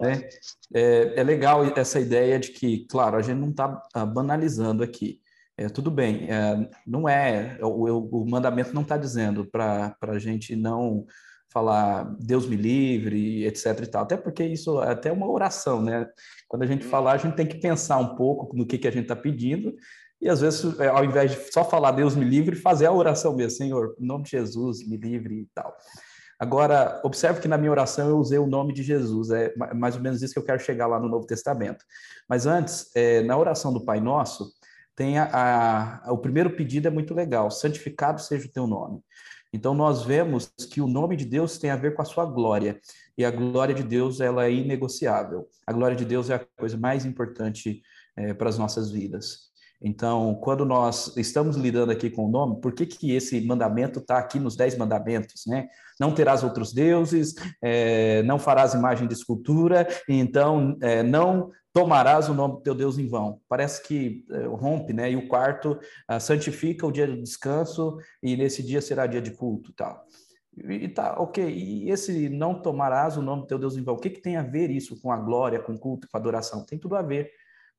Né? 0.00 0.28
É, 0.74 1.20
é, 1.20 1.22
legal 1.22 1.62
essa 1.76 2.00
ideia 2.00 2.38
de 2.38 2.50
que, 2.50 2.86
claro, 2.86 3.16
a 3.16 3.22
gente 3.22 3.38
não 3.38 3.50
está 3.50 3.82
banalizando 4.06 4.82
aqui. 4.82 5.20
É, 5.58 5.68
tudo 5.68 5.90
bem, 5.90 6.30
é, 6.30 6.70
não 6.86 7.08
é, 7.08 7.58
o, 7.60 8.22
o 8.22 8.30
mandamento 8.30 8.72
não 8.72 8.82
está 8.82 8.96
dizendo 8.96 9.44
para 9.44 9.96
a 10.00 10.18
gente 10.18 10.56
não 10.56 11.04
falar 11.50 12.04
Deus 12.20 12.46
me 12.46 12.56
livre, 12.56 13.44
etc 13.44 13.80
e 13.82 13.86
tal, 13.86 14.02
até 14.04 14.16
porque 14.16 14.44
isso 14.44 14.80
é 14.82 14.92
até 14.92 15.10
uma 15.10 15.28
oração, 15.28 15.82
né? 15.82 16.06
Quando 16.46 16.62
a 16.62 16.66
gente 16.66 16.84
falar, 16.84 17.12
a 17.12 17.16
gente 17.16 17.34
tem 17.34 17.46
que 17.46 17.58
pensar 17.58 17.98
um 17.98 18.14
pouco 18.14 18.56
no 18.56 18.66
que, 18.66 18.78
que 18.78 18.86
a 18.86 18.90
gente 18.90 19.04
está 19.04 19.16
pedindo 19.16 19.74
e 20.20 20.28
às 20.28 20.40
vezes, 20.40 20.78
é, 20.80 20.88
ao 20.88 21.04
invés 21.04 21.30
de 21.30 21.52
só 21.52 21.64
falar 21.64 21.92
Deus 21.92 22.16
me 22.16 22.24
livre, 22.24 22.56
fazer 22.56 22.86
a 22.86 22.92
oração 22.92 23.34
mesmo, 23.34 23.56
Senhor, 23.56 23.94
em 23.98 24.06
nome 24.06 24.24
de 24.24 24.30
Jesus, 24.30 24.86
me 24.86 24.96
livre 24.96 25.42
e 25.42 25.48
tal. 25.54 25.74
Agora, 26.38 27.00
observe 27.02 27.40
que 27.40 27.48
na 27.48 27.58
minha 27.58 27.70
oração 27.70 28.08
eu 28.08 28.18
usei 28.18 28.38
o 28.38 28.46
nome 28.46 28.72
de 28.72 28.82
Jesus, 28.82 29.30
é 29.30 29.52
mais 29.74 29.96
ou 29.96 30.02
menos 30.02 30.22
isso 30.22 30.32
que 30.32 30.38
eu 30.38 30.44
quero 30.44 30.60
chegar 30.60 30.86
lá 30.86 31.00
no 31.00 31.08
Novo 31.08 31.26
Testamento. 31.26 31.84
Mas 32.28 32.46
antes, 32.46 32.94
é, 32.94 33.22
na 33.22 33.36
oração 33.36 33.72
do 33.72 33.84
Pai 33.84 34.00
Nosso, 34.00 34.52
tem 34.94 35.18
a, 35.18 36.00
a, 36.04 36.12
o 36.12 36.18
primeiro 36.18 36.50
pedido 36.54 36.86
é 36.86 36.90
muito 36.90 37.12
legal: 37.12 37.50
santificado 37.50 38.20
seja 38.20 38.46
o 38.46 38.52
teu 38.52 38.66
nome. 38.66 39.00
Então, 39.52 39.74
nós 39.74 40.02
vemos 40.04 40.52
que 40.70 40.80
o 40.80 40.86
nome 40.86 41.16
de 41.16 41.24
Deus 41.24 41.58
tem 41.58 41.70
a 41.70 41.76
ver 41.76 41.94
com 41.94 42.02
a 42.02 42.04
sua 42.04 42.24
glória, 42.26 42.78
e 43.16 43.24
a 43.24 43.30
glória 43.30 43.74
de 43.74 43.82
Deus 43.82 44.20
ela 44.20 44.44
é 44.44 44.52
inegociável. 44.52 45.48
A 45.66 45.72
glória 45.72 45.96
de 45.96 46.04
Deus 46.04 46.30
é 46.30 46.34
a 46.34 46.46
coisa 46.58 46.76
mais 46.76 47.04
importante 47.04 47.80
é, 48.16 48.34
para 48.34 48.48
as 48.48 48.58
nossas 48.58 48.90
vidas. 48.90 49.47
Então, 49.80 50.34
quando 50.42 50.64
nós 50.64 51.16
estamos 51.16 51.56
lidando 51.56 51.92
aqui 51.92 52.10
com 52.10 52.26
o 52.26 52.30
nome, 52.30 52.60
por 52.60 52.72
que, 52.72 52.84
que 52.84 53.12
esse 53.12 53.40
mandamento 53.40 54.00
está 54.00 54.18
aqui 54.18 54.40
nos 54.40 54.56
dez 54.56 54.76
mandamentos, 54.76 55.44
né? 55.46 55.68
Não 56.00 56.12
terás 56.12 56.42
outros 56.42 56.72
deuses, 56.72 57.34
é, 57.62 58.22
não 58.24 58.38
farás 58.38 58.74
imagem 58.74 59.06
de 59.06 59.14
escultura, 59.14 59.86
então 60.08 60.76
é, 60.80 61.02
não 61.02 61.50
tomarás 61.72 62.28
o 62.28 62.34
nome 62.34 62.54
do 62.54 62.60
teu 62.60 62.74
Deus 62.74 62.98
em 62.98 63.06
vão. 63.06 63.40
Parece 63.48 63.80
que 63.86 64.24
é, 64.30 64.46
rompe, 64.46 64.92
né? 64.92 65.12
E 65.12 65.16
o 65.16 65.28
quarto 65.28 65.78
ah, 66.08 66.18
santifica 66.18 66.84
o 66.84 66.92
dia 66.92 67.06
do 67.06 67.22
descanso 67.22 67.96
e 68.20 68.36
nesse 68.36 68.64
dia 68.64 68.80
será 68.80 69.06
dia 69.06 69.22
de 69.22 69.30
culto, 69.30 69.72
tal. 69.72 70.04
E 70.56 70.88
tá, 70.88 71.14
ok. 71.20 71.48
E 71.48 71.88
esse 71.88 72.28
não 72.28 72.60
tomarás 72.60 73.16
o 73.16 73.22
nome 73.22 73.42
do 73.42 73.46
teu 73.46 73.60
Deus 73.60 73.76
em 73.76 73.84
vão, 73.84 73.94
o 73.94 73.98
que, 73.98 74.10
que 74.10 74.20
tem 74.20 74.36
a 74.36 74.42
ver 74.42 74.70
isso 74.70 75.00
com 75.00 75.12
a 75.12 75.16
glória, 75.16 75.60
com 75.60 75.74
o 75.74 75.78
culto, 75.78 76.08
com 76.10 76.16
a 76.16 76.20
adoração? 76.20 76.64
Tem 76.64 76.76
tudo 76.76 76.96
a 76.96 77.02
ver 77.02 77.30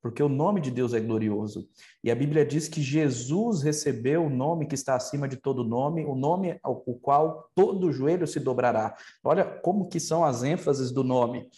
porque 0.01 0.23
o 0.23 0.29
nome 0.29 0.61
de 0.61 0.71
Deus 0.71 0.93
é 0.93 0.99
glorioso. 0.99 1.67
E 2.03 2.09
a 2.09 2.15
Bíblia 2.15 2.45
diz 2.45 2.67
que 2.67 2.81
Jesus 2.81 3.61
recebeu 3.61 4.25
o 4.25 4.29
nome 4.29 4.65
que 4.65 4.75
está 4.75 4.95
acima 4.95 5.27
de 5.27 5.37
todo 5.37 5.63
nome, 5.63 6.05
o 6.05 6.15
nome 6.15 6.57
ao 6.63 6.77
qual 7.01 7.49
todo 7.53 7.91
joelho 7.91 8.25
se 8.25 8.39
dobrará. 8.39 8.95
Olha 9.23 9.43
como 9.43 9.89
que 9.89 9.99
são 9.99 10.23
as 10.23 10.43
ênfases 10.43 10.91
do 10.91 11.03
nome. 11.03 11.49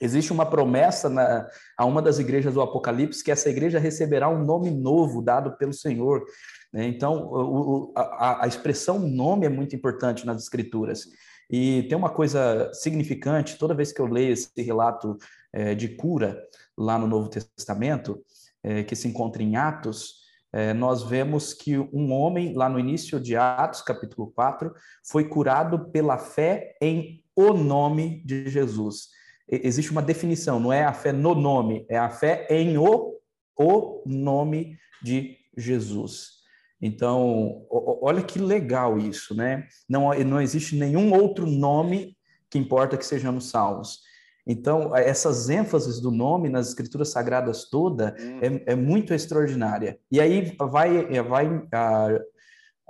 Existe 0.00 0.32
uma 0.32 0.44
promessa 0.44 1.08
na, 1.08 1.48
a 1.76 1.84
uma 1.84 2.02
das 2.02 2.18
igrejas 2.18 2.52
do 2.54 2.60
Apocalipse 2.60 3.22
que 3.22 3.30
essa 3.30 3.48
igreja 3.48 3.78
receberá 3.78 4.28
um 4.28 4.44
nome 4.44 4.70
novo 4.70 5.22
dado 5.22 5.56
pelo 5.56 5.72
Senhor. 5.72 6.24
Né? 6.72 6.86
Então, 6.86 7.28
o, 7.32 7.92
a, 7.96 8.44
a 8.44 8.46
expressão 8.46 8.98
nome 8.98 9.46
é 9.46 9.48
muito 9.48 9.74
importante 9.74 10.26
nas 10.26 10.42
Escrituras. 10.42 11.06
E 11.50 11.84
tem 11.84 11.96
uma 11.96 12.10
coisa 12.10 12.70
significante, 12.72 13.58
toda 13.58 13.74
vez 13.74 13.92
que 13.92 14.00
eu 14.00 14.06
leio 14.06 14.32
esse 14.32 14.50
relato 14.62 15.16
é, 15.52 15.74
de 15.74 15.88
cura, 15.88 16.42
lá 16.76 16.98
no 16.98 17.06
Novo 17.06 17.28
Testamento, 17.28 18.22
é, 18.62 18.82
que 18.82 18.96
se 18.96 19.08
encontra 19.08 19.42
em 19.42 19.56
Atos, 19.56 20.24
é, 20.52 20.72
nós 20.72 21.02
vemos 21.02 21.52
que 21.52 21.76
um 21.76 22.12
homem, 22.12 22.54
lá 22.54 22.68
no 22.68 22.78
início 22.78 23.18
de 23.18 23.36
Atos, 23.36 23.82
capítulo 23.82 24.30
4, 24.36 24.72
foi 25.04 25.28
curado 25.28 25.90
pela 25.90 26.16
fé 26.16 26.76
em 26.80 27.24
o 27.34 27.52
nome 27.52 28.22
de 28.24 28.48
Jesus. 28.48 29.08
E, 29.50 29.66
existe 29.66 29.90
uma 29.90 30.00
definição, 30.00 30.60
não 30.60 30.72
é 30.72 30.84
a 30.84 30.92
fé 30.92 31.12
no 31.12 31.34
nome, 31.34 31.84
é 31.88 31.98
a 31.98 32.08
fé 32.08 32.46
em 32.48 32.78
o, 32.78 33.18
o 33.58 34.02
nome 34.06 34.78
de 35.02 35.36
Jesus. 35.56 36.44
Então, 36.80 37.66
olha 37.70 38.22
que 38.22 38.38
legal 38.38 38.98
isso, 38.98 39.34
né? 39.34 39.66
Não, 39.88 40.12
não 40.24 40.40
existe 40.40 40.76
nenhum 40.76 41.12
outro 41.12 41.46
nome 41.46 42.16
que 42.48 42.58
importa 42.58 42.96
que 42.96 43.04
sejamos 43.04 43.48
salvos. 43.48 44.02
Então, 44.46 44.94
essas 44.94 45.48
ênfases 45.48 46.00
do 46.00 46.10
nome 46.10 46.48
nas 46.48 46.68
escrituras 46.68 47.10
sagradas 47.10 47.68
toda 47.70 48.14
hum. 48.18 48.38
é, 48.42 48.72
é, 48.72 48.74
muito 48.74 49.14
extraordinária. 49.14 49.98
E 50.10 50.20
aí 50.20 50.54
vai, 50.58 51.22
vai 51.22 51.66
a, 51.72 52.08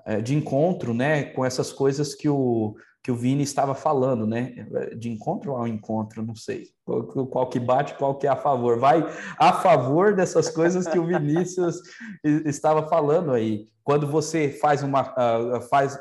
a, 0.04 0.20
de 0.20 0.34
encontro 0.34 0.92
né, 0.92 1.24
com 1.24 1.44
essas 1.44 1.72
coisas 1.72 2.14
que 2.14 2.28
o, 2.28 2.74
que 3.04 3.10
o 3.10 3.16
Vini 3.16 3.42
estava 3.42 3.74
falando, 3.74 4.26
né? 4.26 4.66
De 4.96 5.10
encontro 5.10 5.52
ao 5.52 5.68
encontro, 5.68 6.24
não 6.24 6.34
sei. 6.34 6.70
Qual, 6.86 7.26
qual, 7.26 7.50
que 7.50 7.60
bate, 7.60 7.94
qual 7.98 8.14
que 8.14 8.26
é 8.26 8.30
a 8.30 8.36
favor. 8.36 8.78
Vai 8.78 9.04
a 9.38 9.52
favor 9.52 10.16
dessas 10.16 10.48
coisas 10.48 10.88
que 10.88 10.98
o 10.98 11.06
Vinícius 11.06 11.82
estava 12.46 12.88
falando 12.88 13.32
aí. 13.32 13.68
Quando 13.82 14.06
você 14.06 14.48
faz 14.48 14.82
uma 14.82 15.02
uh, 15.02 15.60
faz 15.68 15.96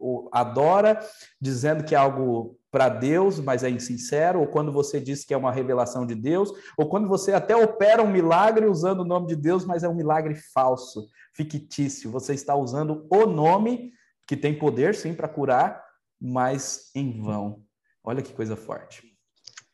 uh, 0.00 0.28
adora 0.32 0.98
dizendo 1.40 1.84
que 1.84 1.94
é 1.94 1.98
algo 1.98 2.58
para 2.72 2.88
Deus, 2.88 3.38
mas 3.38 3.62
é 3.62 3.68
insincero, 3.68 4.40
ou 4.40 4.46
quando 4.46 4.72
você 4.72 4.98
diz 4.98 5.26
que 5.26 5.34
é 5.34 5.36
uma 5.36 5.52
revelação 5.52 6.06
de 6.06 6.14
Deus, 6.14 6.50
ou 6.78 6.88
quando 6.88 7.06
você 7.06 7.34
até 7.34 7.54
opera 7.54 8.02
um 8.02 8.10
milagre 8.10 8.64
usando 8.64 9.00
o 9.00 9.04
nome 9.04 9.26
de 9.26 9.36
Deus, 9.36 9.66
mas 9.66 9.84
é 9.84 9.88
um 9.88 9.94
milagre 9.94 10.34
falso, 10.34 11.06
fictício. 11.34 12.10
Você 12.10 12.32
está 12.32 12.56
usando 12.56 13.06
o 13.10 13.26
nome 13.26 13.92
que 14.26 14.38
tem 14.38 14.58
poder 14.58 14.94
sim 14.94 15.12
para 15.12 15.28
curar, 15.28 15.84
mas 16.18 16.90
em 16.94 17.20
vão. 17.20 17.62
Olha 18.02 18.22
que 18.22 18.32
coisa 18.32 18.56
forte. 18.56 19.12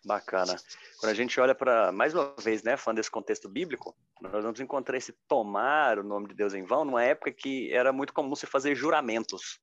Bacana. 0.05 0.57
Quando 0.99 1.12
a 1.12 1.14
gente 1.14 1.38
olha 1.38 1.55
para, 1.55 1.93
mais 1.93 2.14
uma 2.14 2.35
vez, 2.40 2.64
né, 2.64 2.76
falando 2.76 2.97
desse 2.97 3.11
contexto 3.11 3.49
bíblico, 3.49 3.95
nós 4.21 4.43
vamos 4.43 4.59
encontrar 4.59 4.97
esse 4.97 5.14
tomar 5.28 6.00
o 6.00 6.02
nome 6.02 6.26
de 6.26 6.35
Deus 6.35 6.52
em 6.52 6.64
vão 6.64 6.85
numa 6.85 7.05
época 7.05 7.31
que 7.31 7.73
era 7.73 7.93
muito 7.93 8.12
comum 8.12 8.35
se 8.35 8.47
fazer 8.47 8.75
juramentos 8.75 9.61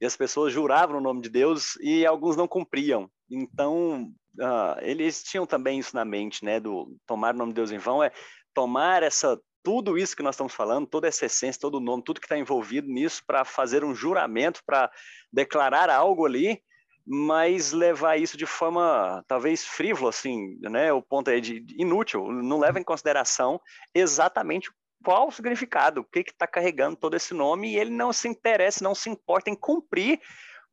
e 0.00 0.06
as 0.06 0.16
pessoas 0.16 0.52
juravam 0.52 0.98
o 0.98 1.00
nome 1.00 1.20
de 1.20 1.28
Deus 1.28 1.76
e 1.80 2.06
alguns 2.06 2.36
não 2.36 2.48
cumpriam. 2.48 3.10
Então, 3.30 4.10
uh, 4.38 4.80
eles 4.80 5.22
tinham 5.22 5.46
também 5.46 5.78
isso 5.78 5.94
na 5.94 6.04
mente, 6.04 6.44
né, 6.44 6.58
do 6.58 6.96
tomar 7.06 7.34
o 7.34 7.38
nome 7.38 7.52
de 7.52 7.56
Deus 7.56 7.70
em 7.70 7.78
vão, 7.78 8.02
é 8.02 8.10
tomar 8.54 9.02
essa 9.02 9.38
tudo 9.62 9.98
isso 9.98 10.16
que 10.16 10.22
nós 10.22 10.34
estamos 10.34 10.54
falando, 10.54 10.86
toda 10.86 11.06
essa 11.06 11.26
essência, 11.26 11.60
todo 11.60 11.76
o 11.76 11.80
nome, 11.80 12.02
tudo 12.02 12.20
que 12.20 12.24
está 12.24 12.38
envolvido 12.38 12.88
nisso 12.88 13.22
para 13.26 13.44
fazer 13.44 13.84
um 13.84 13.94
juramento, 13.94 14.62
para 14.64 14.90
declarar 15.30 15.90
algo 15.90 16.24
ali, 16.24 16.62
mas 17.06 17.72
levar 17.72 18.18
isso 18.18 18.36
de 18.36 18.46
forma 18.46 19.22
talvez 19.26 19.64
frívola, 19.64 20.10
assim, 20.10 20.56
né? 20.60 20.92
O 20.92 21.02
ponto 21.02 21.28
é 21.28 21.40
de 21.40 21.64
inútil, 21.76 22.30
não 22.30 22.58
leva 22.58 22.78
em 22.78 22.84
consideração 22.84 23.60
exatamente 23.94 24.70
qual 25.02 25.28
o 25.28 25.32
significado, 25.32 26.00
o 26.00 26.04
que 26.04 26.20
está 26.20 26.46
carregando 26.46 26.96
todo 26.96 27.16
esse 27.16 27.34
nome, 27.34 27.72
e 27.72 27.78
ele 27.78 27.90
não 27.90 28.12
se 28.12 28.28
interessa, 28.28 28.84
não 28.84 28.94
se 28.94 29.08
importa 29.08 29.50
em 29.50 29.54
cumprir 29.54 30.20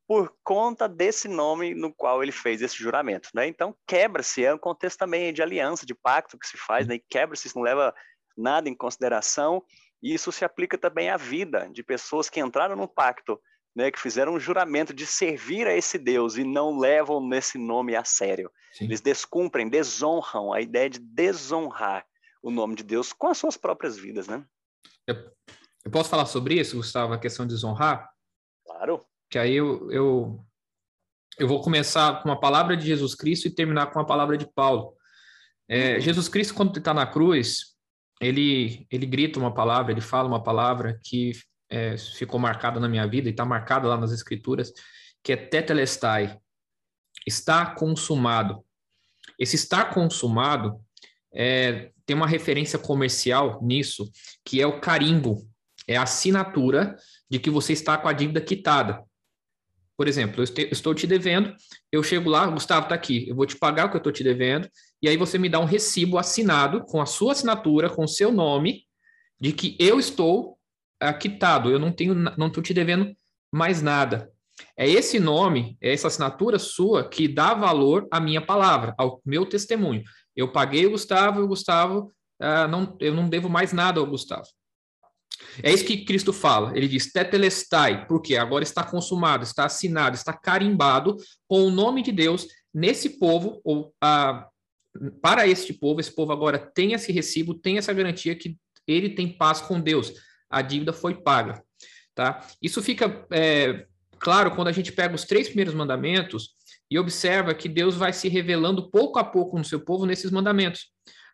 por 0.08 0.34
conta 0.44 0.88
desse 0.88 1.28
nome 1.28 1.76
no 1.76 1.94
qual 1.94 2.24
ele 2.24 2.32
fez 2.32 2.62
esse 2.62 2.78
juramento, 2.78 3.30
né? 3.34 3.46
Então 3.46 3.76
quebra-se, 3.86 4.44
é 4.44 4.54
um 4.54 4.58
contexto 4.58 5.00
também 5.00 5.34
de 5.34 5.42
aliança, 5.42 5.86
de 5.86 5.94
pacto 5.94 6.40
que 6.40 6.48
se 6.48 6.58
faz, 6.58 6.88
né? 6.88 6.98
Quebra-se, 7.10 7.48
isso 7.48 7.58
não 7.58 7.64
leva 7.64 7.94
nada 8.36 8.70
em 8.70 8.76
consideração, 8.76 9.62
e 10.02 10.14
isso 10.14 10.32
se 10.32 10.46
aplica 10.46 10.78
também 10.78 11.10
à 11.10 11.18
vida 11.18 11.70
de 11.72 11.84
pessoas 11.84 12.30
que 12.30 12.40
entraram 12.40 12.76
no 12.76 12.88
pacto, 12.88 13.40
né? 13.76 13.92
Que 13.92 14.00
fizeram 14.00 14.34
um 14.34 14.40
juramento 14.40 14.94
de 14.94 15.06
servir 15.06 15.68
a 15.68 15.76
esse 15.76 15.98
Deus 15.98 16.38
e 16.38 16.44
não 16.44 16.78
levam 16.78 17.20
nesse 17.20 17.58
nome 17.58 17.94
a 17.96 18.06
sério. 18.06 18.50
Sim. 18.72 18.86
Eles 18.86 19.02
descumprem, 19.02 19.68
desonram 19.68 20.54
a 20.54 20.62
ideia 20.62 20.90
de 20.90 21.00
desonrar 21.00 22.06
o 22.42 22.52
nome 22.52 22.76
de 22.76 22.84
Deus 22.84 23.14
com 23.14 23.28
as 23.28 23.38
suas 23.38 23.58
próprias 23.58 23.98
vidas, 23.98 24.28
né? 24.28 24.46
Eu, 25.06 25.16
eu 25.86 25.92
posso 25.92 26.10
falar 26.10 26.26
sobre 26.26 26.60
isso, 26.60 26.78
Gustavo, 26.78 27.14
a 27.14 27.20
questão 27.20 27.46
de 27.46 27.54
desonrar? 27.54 28.10
Claro 28.66 29.06
que 29.30 29.38
aí 29.38 29.56
eu, 29.56 29.92
eu, 29.92 30.46
eu 31.38 31.48
vou 31.48 31.62
começar 31.62 32.22
com 32.24 32.32
a 32.32 32.40
palavra 32.40 32.76
de 32.78 32.86
Jesus 32.86 33.14
Cristo 33.16 33.48
e 33.48 33.54
terminar 33.54 33.88
com 33.88 34.00
a 34.00 34.06
palavra 34.06 34.38
de 34.38 34.46
Paulo. 34.54 34.96
É, 35.68 35.96
uhum. 35.96 36.02
Jesus 36.02 36.30
Cristo, 36.30 36.54
quando 36.54 36.78
está 36.78 36.94
na 36.94 37.06
cruz, 37.06 37.76
ele, 38.22 38.88
ele 38.90 39.06
grita 39.06 39.40
uma 39.40 39.54
palavra, 39.54 39.92
ele 39.92 40.02
fala 40.02 40.28
uma 40.28 40.42
palavra 40.42 41.00
que 41.04 41.34
é, 41.70 41.98
ficou 41.98 42.40
marcada 42.40 42.80
na 42.80 42.88
minha 42.88 43.06
vida 43.06 43.28
e 43.28 43.32
está 43.32 43.46
marcada 43.46 43.88
lá 43.88 43.98
nas 43.98 44.12
Escrituras, 44.12 44.72
que 45.22 45.34
é 45.34 45.38
tetelestai, 45.38 46.40
está 47.26 47.66
consumado. 47.66 48.64
Esse 49.38 49.56
está 49.56 49.84
consumado 49.84 50.82
é, 51.34 51.92
tem 52.06 52.16
uma 52.16 52.28
referência 52.28 52.80
comercial 52.80 53.60
nisso, 53.62 54.10
que 54.46 54.62
é 54.62 54.68
o 54.68 54.80
carimbo, 54.80 55.48
é 55.88 55.96
a 55.98 56.04
assinatura 56.04 56.96
de 57.30 57.40
que 57.40 57.50
você 57.50 57.74
está 57.74 57.98
com 57.98 58.08
a 58.08 58.14
dívida 58.14 58.42
quitada. 58.42 59.04
Por 59.98 60.08
exemplo, 60.08 60.44
eu 60.44 60.70
estou 60.72 60.94
te 60.94 61.08
devendo, 61.08 61.56
eu 61.92 62.04
chego 62.04 62.30
lá, 62.30 62.46
Gustavo, 62.46 62.84
está 62.84 62.96
aqui, 62.96 63.28
eu 63.28 63.36
vou 63.36 63.46
te 63.46 63.58
pagar 63.58 63.86
o 63.86 63.90
que 63.90 63.96
eu 63.96 64.00
estou 64.00 64.12
te 64.12 64.24
devendo, 64.24 64.70
e 65.02 65.10
aí 65.10 65.18
você 65.18 65.38
me 65.40 65.50
dá 65.50 65.60
um 65.60 65.66
recibo 65.66 66.18
assinado 66.18 66.84
com 66.86 67.02
a 67.02 67.06
sua 67.06 67.32
assinatura, 67.32 67.90
com 67.90 68.04
o 68.04 68.08
seu 68.08 68.32
nome, 68.32 68.84
de 69.40 69.52
que 69.52 69.76
eu 69.80 70.00
estou 70.00 70.58
uh, 71.04 71.18
quitado, 71.20 71.70
eu 71.70 71.80
não 71.80 71.92
tenho, 71.92 72.14
não 72.14 72.48
estou 72.48 72.62
te 72.62 72.74
devendo 72.74 73.12
mais 73.52 73.82
nada. 73.82 74.32
É 74.76 74.88
esse 74.88 75.20
nome, 75.20 75.78
é 75.82 75.94
essa 75.94 76.08
assinatura 76.08 76.58
sua 76.58 77.08
que 77.08 77.28
dá 77.28 77.54
valor 77.54 78.08
à 78.12 78.20
minha 78.20 78.42
palavra, 78.42 78.94
ao 78.98 79.22
meu 79.26 79.46
testemunho. 79.46 80.04
Eu 80.38 80.52
paguei 80.52 80.86
o 80.86 80.92
Gustavo, 80.92 81.42
e 81.42 81.44
o 81.44 81.48
Gustavo, 81.48 82.14
uh, 82.40 82.68
não, 82.70 82.96
eu 83.02 83.14
não 83.14 83.28
devo 83.28 83.50
mais 83.50 83.74
nada 83.74 84.00
ao 84.00 84.06
Gustavo. 84.06 84.46
É 85.64 85.72
isso 85.72 85.86
que 85.86 86.06
Cristo 86.06 86.32
fala. 86.32 86.78
Ele 86.78 86.88
diz 86.88 87.12
tetelestai, 87.12 88.06
porque 88.08 88.38
agora 88.38 88.64
está 88.64 88.84
consumado, 88.84 89.44
está 89.44 89.66
assinado, 89.66 90.16
está 90.16 90.32
carimbado 90.32 91.18
com 91.48 91.64
o 91.64 91.72
nome 91.72 92.04
de 92.04 92.12
Deus 92.12 92.48
nesse 92.74 93.18
povo, 93.18 93.60
ou 93.64 93.94
ah, 94.00 94.48
para 95.22 95.48
este 95.48 95.74
povo, 95.74 96.00
esse 96.00 96.14
povo 96.14 96.32
agora 96.32 96.60
tem 96.60 96.94
esse 96.94 97.12
recibo, 97.12 97.54
tem 97.54 97.78
essa 97.78 97.94
garantia 97.94 98.36
que 98.36 98.58
ele 98.86 99.10
tem 99.10 99.28
paz 99.28 99.62
com 99.62 99.80
Deus. 99.80 100.14
A 100.50 100.62
dívida 100.62 100.94
foi 100.94 101.16
paga. 101.16 101.64
Tá? 102.16 102.48
Isso 102.62 102.82
fica 102.82 103.26
é, 103.32 103.86
claro 104.20 104.52
quando 104.52 104.70
a 104.70 104.72
gente 104.72 104.92
pega 104.92 105.14
os 105.14 105.26
três 105.26 105.48
primeiros 105.48 105.74
mandamentos 105.74 106.56
e 106.90 106.98
observa 106.98 107.54
que 107.54 107.68
Deus 107.68 107.96
vai 107.96 108.14
se 108.14 108.28
revelando 108.30 108.90
pouco 108.90 109.20
a 109.20 109.24
pouco 109.24 109.58
no 109.58 109.66
seu 109.66 109.80
povo 109.80 110.06
nesses 110.06 110.32
mandamentos. 110.32 110.88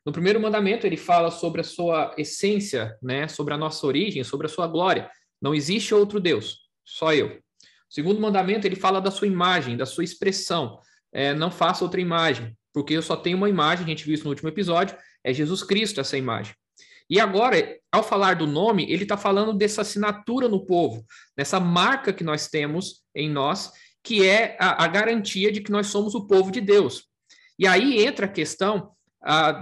No 0.05 0.11
primeiro 0.11 0.39
mandamento, 0.39 0.85
ele 0.85 0.97
fala 0.97 1.31
sobre 1.31 1.61
a 1.61 1.63
sua 1.63 2.13
essência, 2.17 2.97
né, 3.01 3.27
sobre 3.27 3.53
a 3.53 3.57
nossa 3.57 3.85
origem, 3.87 4.23
sobre 4.23 4.47
a 4.47 4.49
sua 4.49 4.67
glória. 4.67 5.09
Não 5.41 5.55
existe 5.55 5.93
outro 5.95 6.19
Deus, 6.19 6.57
só 6.83 7.13
eu. 7.13 7.27
O 7.27 7.93
segundo 7.93 8.19
mandamento, 8.19 8.67
ele 8.67 8.75
fala 8.75 8.99
da 8.99 9.11
sua 9.11 9.27
imagem, 9.27 9.77
da 9.77 9.85
sua 9.85 10.03
expressão. 10.03 10.79
É, 11.13 11.33
não 11.33 11.51
faça 11.51 11.83
outra 11.83 12.01
imagem, 12.01 12.57
porque 12.73 12.93
eu 12.93 13.01
só 13.01 13.15
tenho 13.15 13.37
uma 13.37 13.49
imagem, 13.49 13.85
a 13.85 13.89
gente 13.89 14.03
viu 14.03 14.15
isso 14.15 14.23
no 14.23 14.31
último 14.31 14.49
episódio, 14.49 14.97
é 15.23 15.33
Jesus 15.33 15.63
Cristo 15.63 16.01
essa 16.01 16.17
imagem. 16.17 16.53
E 17.09 17.19
agora, 17.19 17.77
ao 17.91 18.03
falar 18.03 18.35
do 18.35 18.47
nome, 18.47 18.91
ele 18.91 19.03
está 19.03 19.15
falando 19.15 19.53
dessa 19.53 19.81
assinatura 19.81 20.47
no 20.47 20.65
povo, 20.65 21.05
dessa 21.37 21.59
marca 21.59 22.11
que 22.11 22.23
nós 22.23 22.47
temos 22.47 23.03
em 23.15 23.29
nós, 23.29 23.71
que 24.03 24.27
é 24.27 24.57
a, 24.59 24.83
a 24.83 24.87
garantia 24.87 25.51
de 25.51 25.61
que 25.61 25.71
nós 25.71 25.87
somos 25.87 26.13
o 26.13 26.27
povo 26.27 26.51
de 26.51 26.59
Deus. 26.59 27.07
E 27.57 27.65
aí 27.65 28.03
entra 28.03 28.25
a 28.25 28.29
questão 28.29 28.91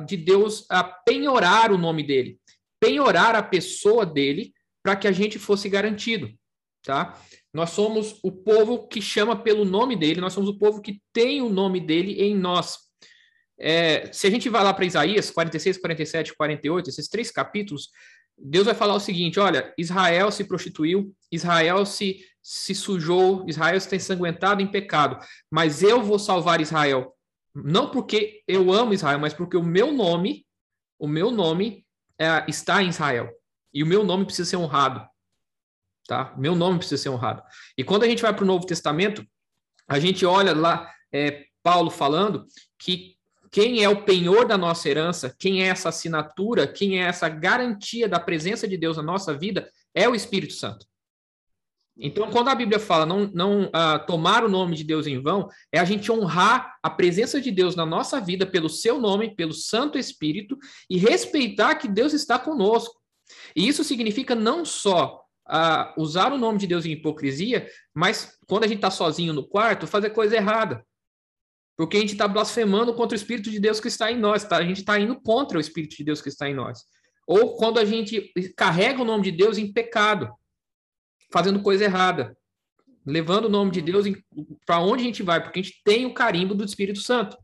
de 0.07 0.17
Deus 0.17 0.65
a 0.69 0.83
penhorar 0.83 1.71
o 1.71 1.77
nome 1.77 2.01
dele, 2.01 2.39
penhorar 2.79 3.35
a 3.35 3.43
pessoa 3.43 4.05
dele 4.05 4.53
para 4.83 4.95
que 4.95 5.07
a 5.07 5.11
gente 5.11 5.37
fosse 5.37 5.69
garantido, 5.69 6.31
tá? 6.83 7.15
Nós 7.53 7.71
somos 7.71 8.17
o 8.23 8.31
povo 8.31 8.87
que 8.87 9.01
chama 9.01 9.35
pelo 9.35 9.63
nome 9.63 9.95
dele, 9.95 10.21
nós 10.21 10.33
somos 10.33 10.49
o 10.49 10.57
povo 10.57 10.81
que 10.81 10.99
tem 11.13 11.41
o 11.41 11.49
nome 11.49 11.79
dele 11.79 12.23
em 12.23 12.35
nós. 12.35 12.79
É, 13.59 14.11
se 14.11 14.25
a 14.25 14.31
gente 14.31 14.49
vai 14.49 14.63
lá 14.63 14.73
para 14.73 14.85
Isaías 14.85 15.29
46, 15.29 15.77
47, 15.77 16.35
48, 16.35 16.89
esses 16.89 17.07
três 17.07 17.29
capítulos, 17.29 17.89
Deus 18.35 18.65
vai 18.65 18.73
falar 18.73 18.95
o 18.95 18.99
seguinte: 18.99 19.39
olha, 19.39 19.71
Israel 19.77 20.31
se 20.31 20.43
prostituiu, 20.45 21.13
Israel 21.31 21.85
se, 21.85 22.25
se 22.41 22.73
sujou, 22.73 23.45
Israel 23.47 23.77
está 23.77 23.95
ensanguentado 23.95 24.61
em 24.61 24.67
pecado, 24.67 25.17
mas 25.49 25.83
eu 25.83 26.01
vou 26.01 26.17
salvar 26.17 26.61
Israel 26.61 27.15
não 27.53 27.89
porque 27.89 28.41
eu 28.47 28.71
amo 28.71 28.93
Israel, 28.93 29.19
mas 29.19 29.33
porque 29.33 29.57
o 29.57 29.63
meu 29.63 29.91
nome, 29.91 30.45
o 30.97 31.07
meu 31.07 31.31
nome 31.31 31.85
é, 32.17 32.45
está 32.47 32.81
em 32.81 32.89
Israel. 32.89 33.29
E 33.73 33.83
o 33.83 33.87
meu 33.87 34.03
nome 34.03 34.25
precisa 34.25 34.49
ser 34.49 34.57
honrado. 34.57 35.05
Tá? 36.07 36.33
Meu 36.37 36.55
nome 36.55 36.77
precisa 36.77 37.01
ser 37.01 37.09
honrado. 37.09 37.43
E 37.77 37.83
quando 37.83 38.03
a 38.03 38.07
gente 38.07 38.21
vai 38.21 38.33
para 38.33 38.43
o 38.43 38.47
Novo 38.47 38.65
Testamento, 38.65 39.25
a 39.87 39.99
gente 39.99 40.25
olha 40.25 40.53
lá 40.53 40.89
é, 41.11 41.45
Paulo 41.61 41.89
falando 41.89 42.45
que 42.79 43.17
quem 43.51 43.83
é 43.83 43.89
o 43.89 44.05
penhor 44.05 44.47
da 44.47 44.57
nossa 44.57 44.87
herança, 44.87 45.35
quem 45.37 45.63
é 45.63 45.67
essa 45.67 45.89
assinatura, 45.89 46.67
quem 46.67 47.01
é 47.01 47.07
essa 47.07 47.27
garantia 47.27 48.07
da 48.07 48.19
presença 48.19 48.65
de 48.65 48.77
Deus 48.77 48.95
na 48.95 49.03
nossa 49.03 49.37
vida, 49.37 49.69
é 49.93 50.07
o 50.07 50.15
Espírito 50.15 50.53
Santo. 50.53 50.85
Então, 51.97 52.31
quando 52.31 52.49
a 52.49 52.55
Bíblia 52.55 52.79
fala 52.79 53.05
não, 53.05 53.29
não 53.33 53.65
uh, 53.65 54.05
tomar 54.07 54.43
o 54.43 54.49
nome 54.49 54.75
de 54.75 54.83
Deus 54.83 55.05
em 55.07 55.21
vão, 55.21 55.49
é 55.71 55.79
a 55.79 55.85
gente 55.85 56.11
honrar 56.11 56.77
a 56.81 56.89
presença 56.89 57.39
de 57.39 57.51
Deus 57.51 57.75
na 57.75 57.85
nossa 57.85 58.19
vida 58.19 58.45
pelo 58.45 58.69
seu 58.69 58.99
nome, 58.99 59.35
pelo 59.35 59.53
Santo 59.53 59.97
Espírito, 59.97 60.57
e 60.89 60.97
respeitar 60.97 61.75
que 61.75 61.87
Deus 61.87 62.13
está 62.13 62.39
conosco. 62.39 62.99
E 63.55 63.67
isso 63.67 63.83
significa 63.83 64.33
não 64.33 64.63
só 64.63 65.21
uh, 65.47 66.01
usar 66.01 66.31
o 66.31 66.37
nome 66.37 66.59
de 66.59 66.67
Deus 66.67 66.85
em 66.85 66.91
hipocrisia, 66.91 67.67
mas 67.93 68.37
quando 68.47 68.63
a 68.63 68.67
gente 68.67 68.77
está 68.77 68.91
sozinho 68.91 69.33
no 69.33 69.47
quarto, 69.47 69.85
fazer 69.85 70.11
coisa 70.11 70.35
errada. 70.35 70.85
Porque 71.77 71.97
a 71.97 71.99
gente 71.99 72.13
está 72.13 72.27
blasfemando 72.27 72.93
contra 72.93 73.15
o 73.15 73.19
Espírito 73.19 73.49
de 73.49 73.59
Deus 73.59 73.79
que 73.79 73.87
está 73.87 74.11
em 74.11 74.17
nós, 74.17 74.43
tá? 74.43 74.57
a 74.57 74.63
gente 74.63 74.79
está 74.79 74.99
indo 74.99 75.19
contra 75.19 75.57
o 75.57 75.61
Espírito 75.61 75.95
de 75.97 76.03
Deus 76.03 76.21
que 76.21 76.29
está 76.29 76.49
em 76.49 76.53
nós. 76.53 76.83
Ou 77.27 77.55
quando 77.57 77.79
a 77.79 77.85
gente 77.85 78.31
carrega 78.55 79.01
o 79.01 79.05
nome 79.05 79.23
de 79.23 79.31
Deus 79.31 79.57
em 79.57 79.71
pecado 79.71 80.29
fazendo 81.31 81.61
coisa 81.61 81.83
errada, 81.83 82.37
levando 83.05 83.45
o 83.45 83.49
nome 83.49 83.71
de 83.71 83.81
Deus 83.81 84.05
para 84.65 84.79
onde 84.79 85.03
a 85.03 85.05
gente 85.05 85.23
vai, 85.23 85.41
porque 85.41 85.59
a 85.59 85.63
gente 85.63 85.81
tem 85.83 86.05
o 86.05 86.13
carimbo 86.13 86.53
do 86.53 86.63
Espírito 86.63 86.99
Santo. 86.99 87.37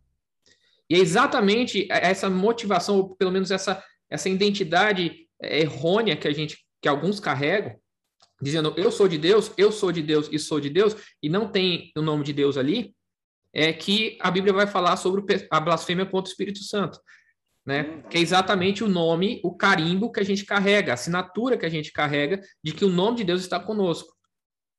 E 0.90 0.96
é 0.96 1.00
exatamente 1.00 1.88
essa 1.90 2.30
motivação, 2.30 2.98
ou 2.98 3.16
pelo 3.16 3.32
menos 3.32 3.52
essa, 3.52 3.84
essa 4.10 4.30
identidade 4.30 5.28
errônea 5.42 6.16
que 6.16 6.28
a 6.28 6.34
gente, 6.34 6.66
que 6.82 6.88
alguns 6.88 7.20
carregam, 7.20 7.76
dizendo 8.42 8.74
eu 8.78 8.92
sou 8.92 9.08
de 9.08 9.18
Deus, 9.18 9.52
eu 9.58 9.72
sou 9.72 9.92
de 9.92 10.02
Deus 10.02 10.30
e 10.32 10.40
sou 10.40 10.60
de 10.60 10.70
Deus, 10.70 10.96
e 11.22 11.30
não 11.30 11.50
tem 11.50 11.92
o 11.98 12.02
nome 12.02 12.24
de 12.24 12.34
Deus 12.34 12.56
ali, 12.58 12.96
é 13.54 13.74
que 13.74 14.18
a 14.22 14.30
Bíblia 14.30 14.54
vai 14.54 14.68
falar 14.68 14.98
sobre 14.98 15.48
a 15.50 15.60
blasfêmia 15.60 16.06
contra 16.06 16.30
o 16.30 16.32
Espírito 16.32 16.60
Santo 16.60 17.00
né? 17.68 18.02
Que 18.10 18.18
é 18.18 18.22
exatamente 18.22 18.82
o 18.82 18.88
nome, 18.88 19.42
o 19.44 19.54
carimbo 19.54 20.10
que 20.10 20.22
a 20.22 20.24
gente 20.24 20.46
carrega, 20.46 20.92
a 20.92 20.96
assinatura 20.96 21.58
que 21.58 21.66
a 21.66 21.70
gente 21.70 21.92
carrega 21.92 22.42
de 22.64 22.72
que 22.72 22.86
o 22.86 22.90
nome 22.90 23.18
de 23.18 23.26
Deus 23.26 23.42
está 23.42 23.60
conosco, 23.60 24.16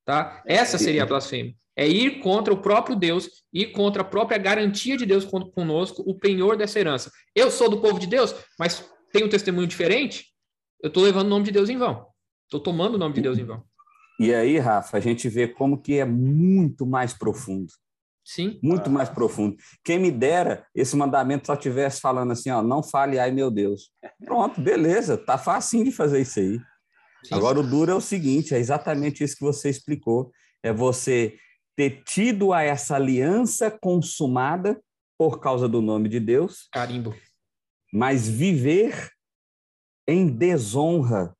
tá? 0.03 0.41
Essa 0.47 0.79
seria 0.79 1.03
a 1.03 1.05
blasfêmia. 1.05 1.53
É 1.75 1.87
ir 1.87 2.19
contra 2.19 2.51
o 2.51 2.61
próprio 2.61 2.95
Deus, 2.95 3.29
ir 3.53 3.67
contra 3.67 4.01
a 4.01 4.05
própria 4.05 4.39
garantia 4.39 4.97
de 4.97 5.05
Deus 5.05 5.23
conosco, 5.23 6.03
o 6.05 6.17
penhor 6.17 6.57
dessa 6.57 6.79
herança. 6.79 7.11
Eu 7.35 7.51
sou 7.51 7.69
do 7.69 7.79
povo 7.79 7.99
de 7.99 8.07
Deus, 8.07 8.33
mas 8.57 8.83
tenho 9.13 9.27
um 9.27 9.29
testemunho 9.29 9.67
diferente, 9.67 10.25
eu 10.81 10.87
estou 10.87 11.03
levando 11.03 11.27
o 11.27 11.29
nome 11.29 11.45
de 11.45 11.51
Deus 11.51 11.69
em 11.69 11.77
vão. 11.77 12.07
Estou 12.45 12.59
tomando 12.59 12.95
o 12.95 12.97
nome 12.97 13.13
de 13.13 13.21
Deus 13.21 13.37
em 13.37 13.45
vão. 13.45 13.63
E 14.19 14.33
aí, 14.33 14.57
Rafa, 14.57 14.97
a 14.97 14.99
gente 14.99 15.29
vê 15.29 15.47
como 15.47 15.79
que 15.79 15.99
é 15.99 16.05
muito 16.05 16.87
mais 16.87 17.13
profundo. 17.13 17.71
Sim. 18.29 18.59
Muito 18.61 18.91
mais 18.91 19.09
profundo. 19.09 19.57
Quem 19.83 19.97
me 19.97 20.11
dera 20.11 20.63
esse 20.75 20.95
mandamento 20.95 21.47
só 21.47 21.55
tivesse 21.55 21.99
falando 21.99 22.31
assim, 22.31 22.51
ó, 22.51 22.61
não 22.61 22.83
fale, 22.83 23.17
ai 23.17 23.31
meu 23.31 23.49
Deus. 23.49 23.91
Pronto, 24.23 24.61
beleza, 24.61 25.17
tá 25.17 25.35
facinho 25.35 25.85
de 25.85 25.91
fazer 25.91 26.21
isso 26.21 26.39
aí. 26.39 26.59
Sim. 27.23 27.33
Agora 27.33 27.59
o 27.59 27.67
duro 27.67 27.91
é 27.91 27.95
o 27.95 27.99
seguinte, 27.99 28.53
é 28.53 28.59
exatamente 28.59 29.23
isso 29.23 29.35
que 29.35 29.43
você 29.43 29.67
explicou, 29.67 30.31
é 30.61 30.71
você 30.71 31.39
ter 31.75 32.03
tido 32.03 32.53
a 32.53 32.61
essa 32.61 32.97
aliança 32.97 33.71
consumada 33.71 34.79
por 35.17 35.39
causa 35.39 35.67
do 35.67 35.81
nome 35.81 36.07
de 36.07 36.19
Deus. 36.19 36.69
Carimbo. 36.71 37.15
Mas 37.91 38.29
viver 38.29 39.09
em 40.07 40.27
desonra, 40.27 41.35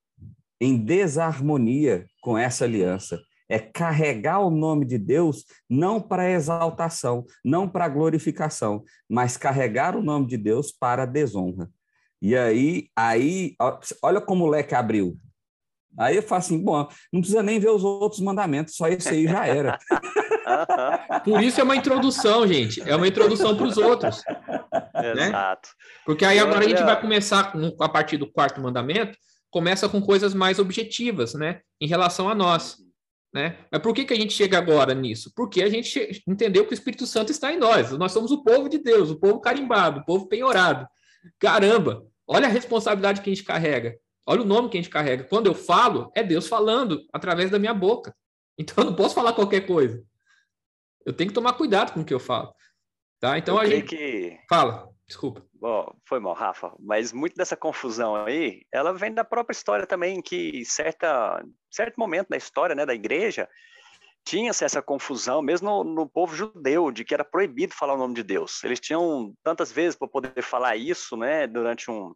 em 0.59 0.75
desarmonia 0.75 2.07
com 2.19 2.35
essa 2.35 2.65
aliança. 2.65 3.21
É 3.49 3.57
carregar 3.57 4.39
o 4.39 4.51
nome 4.51 4.85
de 4.85 4.97
Deus 4.97 5.43
não 5.67 5.99
para 5.99 6.29
exaltação, 6.29 7.25
não 7.43 7.67
para 7.67 7.89
glorificação, 7.89 8.83
mas 9.09 9.35
carregar 9.35 9.95
o 9.95 10.03
nome 10.03 10.27
de 10.27 10.37
Deus 10.37 10.71
para 10.71 11.05
desonra. 11.05 11.69
E 12.21 12.35
aí, 12.35 12.89
aí, 12.95 13.55
olha 14.03 14.21
como 14.21 14.45
o 14.45 14.49
leque 14.49 14.75
abriu. 14.75 15.17
Aí 15.97 16.17
eu 16.17 16.23
falo 16.23 16.39
assim, 16.39 16.63
bom, 16.63 16.87
não 17.11 17.21
precisa 17.21 17.41
nem 17.41 17.59
ver 17.59 17.69
os 17.69 17.83
outros 17.83 18.21
mandamentos, 18.21 18.75
só 18.75 18.87
esse 18.87 19.09
aí 19.09 19.27
já 19.27 19.47
era. 19.47 19.79
Por 21.23 21.41
isso 21.41 21.59
é 21.59 21.63
uma 21.63 21.75
introdução, 21.75 22.47
gente. 22.47 22.81
É 22.87 22.95
uma 22.95 23.07
introdução 23.07 23.55
para 23.55 23.65
os 23.65 23.77
outros. 23.77 24.23
Né? 24.93 25.27
Exato. 25.27 25.69
Porque 26.05 26.25
aí 26.25 26.39
agora 26.39 26.65
a 26.65 26.69
gente 26.69 26.83
vai 26.83 26.99
começar 26.99 27.51
com, 27.51 27.75
a 27.81 27.89
partir 27.89 28.17
do 28.17 28.31
quarto 28.31 28.61
mandamento, 28.61 29.17
começa 29.49 29.89
com 29.89 30.01
coisas 30.01 30.33
mais 30.33 30.59
objetivas, 30.59 31.33
né? 31.33 31.61
Em 31.81 31.87
relação 31.87 32.29
a 32.29 32.35
nós. 32.35 32.77
Né? 33.33 33.57
Mas 33.71 33.81
por 33.81 33.93
que, 33.93 34.05
que 34.05 34.13
a 34.13 34.17
gente 34.17 34.33
chega 34.33 34.57
agora 34.57 34.93
nisso? 34.93 35.31
Porque 35.35 35.61
a 35.61 35.69
gente 35.69 36.23
entendeu 36.27 36.65
que 36.65 36.71
o 36.71 36.73
Espírito 36.73 37.05
Santo 37.05 37.31
está 37.31 37.53
em 37.53 37.59
nós. 37.59 37.91
Nós 37.91 38.11
somos 38.11 38.31
o 38.31 38.43
povo 38.43 38.67
de 38.67 38.79
Deus, 38.79 39.11
o 39.11 39.19
povo 39.19 39.39
carimbado, 39.39 39.99
o 39.99 40.05
povo 40.05 40.27
penhorado. 40.27 40.87
Caramba, 41.37 42.05
olha 42.27 42.47
a 42.47 42.51
responsabilidade 42.51 43.21
que 43.21 43.29
a 43.29 43.33
gente 43.33 43.45
carrega. 43.45 43.95
Olha 44.25 44.41
o 44.41 44.45
nome 44.45 44.69
que 44.69 44.77
a 44.77 44.81
gente 44.81 44.91
carrega. 44.91 45.23
Quando 45.23 45.47
eu 45.47 45.53
falo, 45.53 46.11
é 46.15 46.23
Deus 46.23 46.47
falando 46.47 47.01
através 47.13 47.49
da 47.49 47.59
minha 47.59 47.73
boca. 47.73 48.15
Então 48.61 48.83
eu 48.83 48.89
não 48.89 48.95
posso 48.95 49.15
falar 49.15 49.31
qualquer 49.31 49.65
coisa. 49.65 50.03
Eu 51.05 51.13
tenho 51.13 51.29
que 51.29 51.33
tomar 51.33 51.53
cuidado 51.53 51.93
com 51.93 52.01
o 52.01 52.05
que 52.05 52.13
eu 52.13 52.19
falo. 52.19 52.53
Tá? 53.17 53.37
Então 53.37 53.55
eu 53.55 53.61
a 53.61 53.65
gente. 53.65 53.87
Que... 53.87 54.37
Fala, 54.49 54.89
desculpa. 55.07 55.48
Bom, 55.59 55.93
foi 56.07 56.19
mal, 56.19 56.33
Rafa. 56.33 56.73
Mas 56.79 57.11
muito 57.11 57.35
dessa 57.35 57.55
confusão 57.57 58.15
aí, 58.15 58.61
ela 58.71 58.93
vem 58.93 59.13
da 59.13 59.25
própria 59.25 59.53
história 59.53 59.85
também, 59.85 60.21
que 60.21 60.63
certa, 60.63 61.43
certo 61.69 61.97
momento 61.97 62.29
da 62.29 62.37
história 62.37 62.73
né, 62.73 62.85
da 62.85 62.93
igreja 62.93 63.47
tinha-se 64.25 64.63
essa 64.63 64.81
confusão, 64.81 65.41
mesmo 65.41 65.67
no, 65.69 65.83
no, 65.83 66.09
povo 66.09 66.35
judeu, 66.35 66.91
de 66.91 67.03
que 67.03 67.13
era 67.13 67.25
proibido 67.25 67.73
falar 67.73 67.95
o 67.95 67.97
nome 67.97 68.13
de 68.13 68.23
Deus. 68.23 68.63
Eles 68.63 68.79
tinham 68.79 69.33
tantas 69.43 69.71
vezes 69.71 69.97
para 69.97 70.07
poder 70.07 70.41
falar 70.43 70.75
isso, 70.75 71.17
né, 71.17 71.47
durante 71.47 71.89
um, 71.89 72.13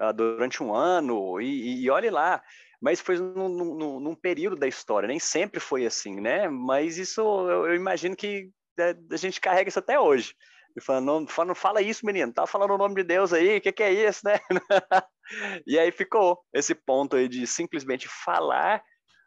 uh, 0.00 0.12
durante 0.14 0.62
um 0.62 0.74
ano, 0.74 1.40
e, 1.40 1.82
e 1.82 1.90
olhe 1.90 2.10
lá, 2.10 2.42
mas 2.80 3.00
foi 3.00 3.18
num, 3.18 3.48
num, 3.48 4.00
num, 4.00 4.14
período 4.14 4.56
da 4.56 4.68
história, 4.68 5.06
nem 5.06 5.18
sempre 5.18 5.58
foi 5.58 5.86
assim, 5.86 6.20
né? 6.20 6.48
Mas 6.48 6.98
isso 6.98 7.20
eu, 7.22 7.66
eu 7.68 7.74
imagino 7.74 8.14
que 8.14 8.50
é, 8.78 8.94
a 9.10 9.16
gente 9.16 9.40
carrega 9.40 9.68
isso 9.68 9.78
até 9.78 9.98
hoje. 9.98 10.34
E 10.76 10.80
falando, 10.80 11.06
não, 11.06 11.44
não 11.46 11.54
fala 11.54 11.80
isso, 11.80 12.04
menino, 12.04 12.32
tá 12.32 12.46
falando 12.46 12.72
o 12.74 12.78
nome 12.78 12.96
de 12.96 13.04
Deus 13.04 13.32
aí, 13.32 13.58
o 13.58 13.60
que, 13.60 13.70
que 13.70 13.82
é 13.82 13.92
isso, 13.92 14.22
né? 14.24 14.40
e 15.66 15.78
aí 15.78 15.92
ficou 15.92 16.40
esse 16.52 16.74
ponto 16.74 17.14
aí 17.14 17.28
de 17.28 17.46
simplesmente 17.46 18.08
falar, 18.08 18.82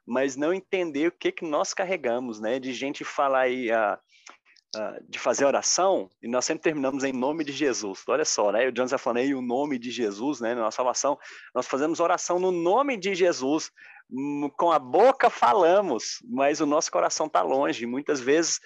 mas 0.06 0.36
não 0.36 0.54
entender 0.54 1.08
o 1.08 1.12
que, 1.12 1.32
que 1.32 1.46
nós 1.46 1.74
carregamos, 1.74 2.42
né? 2.42 2.60
De 2.60 2.74
gente 2.74 3.06
falar 3.06 3.42
aí, 3.42 3.72
uh, 3.72 3.98
uh, 4.76 5.10
de 5.10 5.18
fazer 5.18 5.46
oração, 5.46 6.10
e 6.22 6.28
nós 6.28 6.44
sempre 6.44 6.64
terminamos 6.64 7.06
em 7.06 7.14
nome 7.14 7.46
de 7.46 7.54
Jesus. 7.54 8.04
Olha 8.10 8.26
só, 8.26 8.52
né? 8.52 8.68
O 8.68 8.72
Jones 8.72 8.92
já 8.92 8.98
falando 8.98 9.20
aí 9.20 9.34
o 9.34 9.42
nome 9.42 9.80
de 9.80 9.90
Jesus, 9.90 10.42
né? 10.42 10.54
Na 10.54 10.70
salvação, 10.70 11.18
nós 11.56 11.66
fazemos 11.66 12.02
oração 12.02 12.40
no 12.40 12.52
nome 12.52 12.98
de 12.98 13.16
Jesus. 13.16 13.72
Com 14.58 14.72
a 14.72 14.80
boca 14.80 15.30
falamos, 15.30 16.20
mas 16.30 16.60
o 16.60 16.66
nosso 16.66 16.92
coração 16.92 17.28
está 17.28 17.42
longe. 17.42 17.86
Muitas 17.86 18.20
vezes 18.20 18.60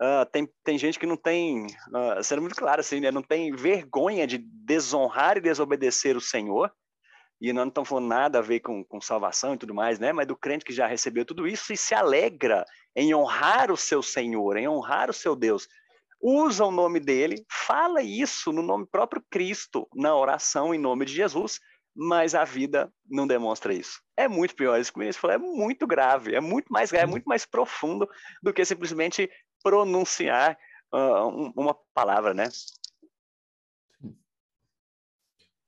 Uh, 0.00 0.26
tem, 0.32 0.48
tem 0.64 0.78
gente 0.78 0.98
que 0.98 1.06
não 1.06 1.16
tem, 1.16 1.66
uh, 1.66 2.22
sendo 2.22 2.40
muito 2.40 2.56
claro 2.56 2.80
assim, 2.80 3.00
né, 3.00 3.10
não 3.10 3.22
tem 3.22 3.52
vergonha 3.52 4.26
de 4.26 4.38
desonrar 4.38 5.36
e 5.36 5.40
desobedecer 5.40 6.16
o 6.16 6.20
Senhor, 6.20 6.72
e 7.40 7.52
nós 7.52 7.64
não 7.64 7.68
estamos 7.68 7.88
falando 7.88 8.08
nada 8.08 8.38
a 8.38 8.42
ver 8.42 8.60
com, 8.60 8.84
com 8.84 9.00
salvação 9.00 9.54
e 9.54 9.58
tudo 9.58 9.74
mais, 9.74 9.98
né, 10.00 10.12
mas 10.12 10.26
do 10.26 10.36
crente 10.36 10.64
que 10.64 10.72
já 10.72 10.86
recebeu 10.86 11.24
tudo 11.24 11.46
isso 11.46 11.72
e 11.72 11.76
se 11.76 11.94
alegra 11.94 12.64
em 12.96 13.14
honrar 13.14 13.70
o 13.70 13.76
seu 13.76 14.02
Senhor, 14.02 14.56
em 14.56 14.68
honrar 14.68 15.08
o 15.08 15.12
seu 15.14 15.36
Deus, 15.36 15.68
usa 16.20 16.64
o 16.64 16.70
nome 16.70 17.00
dele, 17.00 17.44
fala 17.48 18.02
isso 18.02 18.52
no 18.52 18.62
nome 18.62 18.86
próprio 18.86 19.22
Cristo, 19.30 19.88
na 19.94 20.16
oração 20.16 20.74
em 20.74 20.78
nome 20.78 21.04
de 21.04 21.12
Jesus, 21.12 21.60
mas 21.94 22.34
a 22.34 22.44
vida 22.44 22.92
não 23.08 23.26
demonstra 23.26 23.74
isso. 23.74 24.00
É 24.16 24.26
muito 24.28 24.54
pior. 24.54 24.80
Isso 24.80 24.92
que 24.92 24.98
o 24.98 25.00
ministro 25.00 25.20
falou 25.20 25.36
é 25.36 25.38
muito 25.38 25.86
grave, 25.86 26.34
é 26.34 26.40
muito 26.40 26.72
mais 26.72 26.90
grave, 26.90 27.06
é 27.06 27.10
muito 27.10 27.24
mais 27.24 27.44
profundo 27.44 28.08
do 28.42 28.52
que 28.52 28.64
simplesmente 28.64 29.30
pronunciar 29.62 30.58
uh, 30.92 31.52
uma 31.56 31.74
palavra, 31.94 32.34
né? 32.34 32.48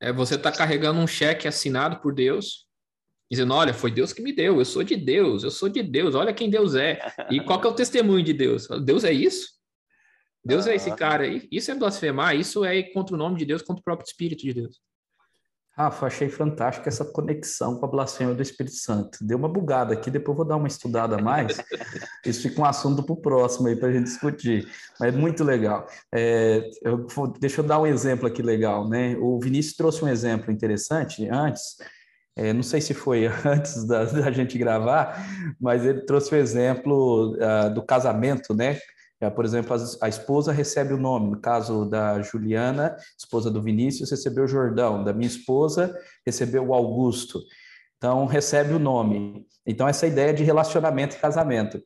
É, 0.00 0.12
você 0.12 0.34
está 0.34 0.52
carregando 0.52 1.00
um 1.00 1.06
cheque 1.06 1.48
assinado 1.48 2.00
por 2.00 2.12
Deus, 2.14 2.66
dizendo, 3.30 3.54
olha, 3.54 3.72
foi 3.72 3.90
Deus 3.90 4.12
que 4.12 4.22
me 4.22 4.32
deu, 4.32 4.58
eu 4.58 4.64
sou 4.64 4.82
de 4.82 4.96
Deus, 4.96 5.44
eu 5.44 5.50
sou 5.50 5.68
de 5.68 5.82
Deus, 5.82 6.14
olha 6.14 6.34
quem 6.34 6.50
Deus 6.50 6.74
é. 6.74 7.00
E 7.30 7.40
qual 7.40 7.60
que 7.60 7.66
é 7.66 7.70
o 7.70 7.74
testemunho 7.74 8.22
de 8.22 8.32
Deus? 8.32 8.68
Deus 8.84 9.04
é 9.04 9.12
isso? 9.12 9.54
Deus 10.44 10.66
é 10.66 10.74
esse 10.74 10.94
cara 10.94 11.24
aí? 11.24 11.48
Isso 11.50 11.70
é 11.70 11.74
blasfemar, 11.74 12.36
isso 12.36 12.64
é 12.64 12.82
contra 12.82 13.14
o 13.14 13.18
nome 13.18 13.38
de 13.38 13.46
Deus, 13.46 13.62
contra 13.62 13.80
o 13.80 13.84
próprio 13.84 14.06
Espírito 14.06 14.42
de 14.42 14.52
Deus. 14.52 14.78
Rafa, 15.76 16.06
achei 16.06 16.28
fantástico 16.28 16.88
essa 16.88 17.04
conexão 17.04 17.76
com 17.76 17.84
a 17.84 17.88
blasfêmia 17.88 18.32
do 18.32 18.42
Espírito 18.42 18.76
Santo. 18.76 19.18
Deu 19.20 19.36
uma 19.36 19.48
bugada 19.48 19.92
aqui, 19.92 20.08
depois 20.08 20.36
vou 20.36 20.46
dar 20.46 20.56
uma 20.56 20.68
estudada 20.68 21.16
a 21.16 21.22
mais. 21.22 21.58
Isso 22.24 22.42
fica 22.42 22.60
um 22.60 22.64
assunto 22.64 23.02
para 23.02 23.12
o 23.12 23.16
próximo 23.20 23.66
aí 23.66 23.74
para 23.74 23.88
a 23.88 23.92
gente 23.92 24.04
discutir. 24.04 24.68
Mas 25.00 25.12
é 25.12 25.16
muito 25.16 25.42
legal. 25.42 25.84
É, 26.14 26.70
eu, 26.82 27.06
deixa 27.40 27.60
eu 27.60 27.64
dar 27.66 27.80
um 27.80 27.86
exemplo 27.86 28.28
aqui 28.28 28.40
legal, 28.40 28.88
né? 28.88 29.16
O 29.18 29.40
Vinícius 29.40 29.74
trouxe 29.74 30.04
um 30.04 30.08
exemplo 30.08 30.52
interessante 30.52 31.28
antes. 31.28 31.76
É, 32.36 32.52
não 32.52 32.62
sei 32.62 32.80
se 32.80 32.94
foi 32.94 33.26
antes 33.44 33.84
da, 33.84 34.04
da, 34.04 34.30
gente 34.30 34.56
gravar, 34.56 35.26
mas 35.60 35.84
ele 35.84 36.02
trouxe 36.02 36.32
o 36.34 36.38
exemplo 36.38 37.34
uh, 37.34 37.74
do 37.74 37.82
casamento, 37.82 38.54
né? 38.54 38.78
É, 39.24 39.30
por 39.30 39.44
exemplo, 39.44 39.74
a, 39.74 40.06
a, 40.06 40.08
esposa 40.08 40.52
recebe 40.52 40.92
o 40.92 40.98
nome, 40.98 41.30
no 41.30 41.40
caso 41.40 41.86
da 41.86 42.20
Juliana, 42.20 42.96
esposa 43.18 43.50
do 43.50 43.62
Vinícius, 43.62 44.10
recebeu 44.10 44.44
o 44.44 44.48
Jordão, 44.48 45.02
da 45.02 45.12
minha 45.12 45.26
esposa, 45.26 45.96
recebeu 46.26 46.66
o 46.68 46.74
Augusto. 46.74 47.40
Então, 47.96 48.26
recebe 48.26 48.74
o 48.74 48.78
nome. 48.78 49.46
Então, 49.66 49.88
essa 49.88 50.06
ideia 50.06 50.34
de 50.34 50.44
relacionamento 50.44 51.16
e 51.16 51.18
casamento. 51.18 51.80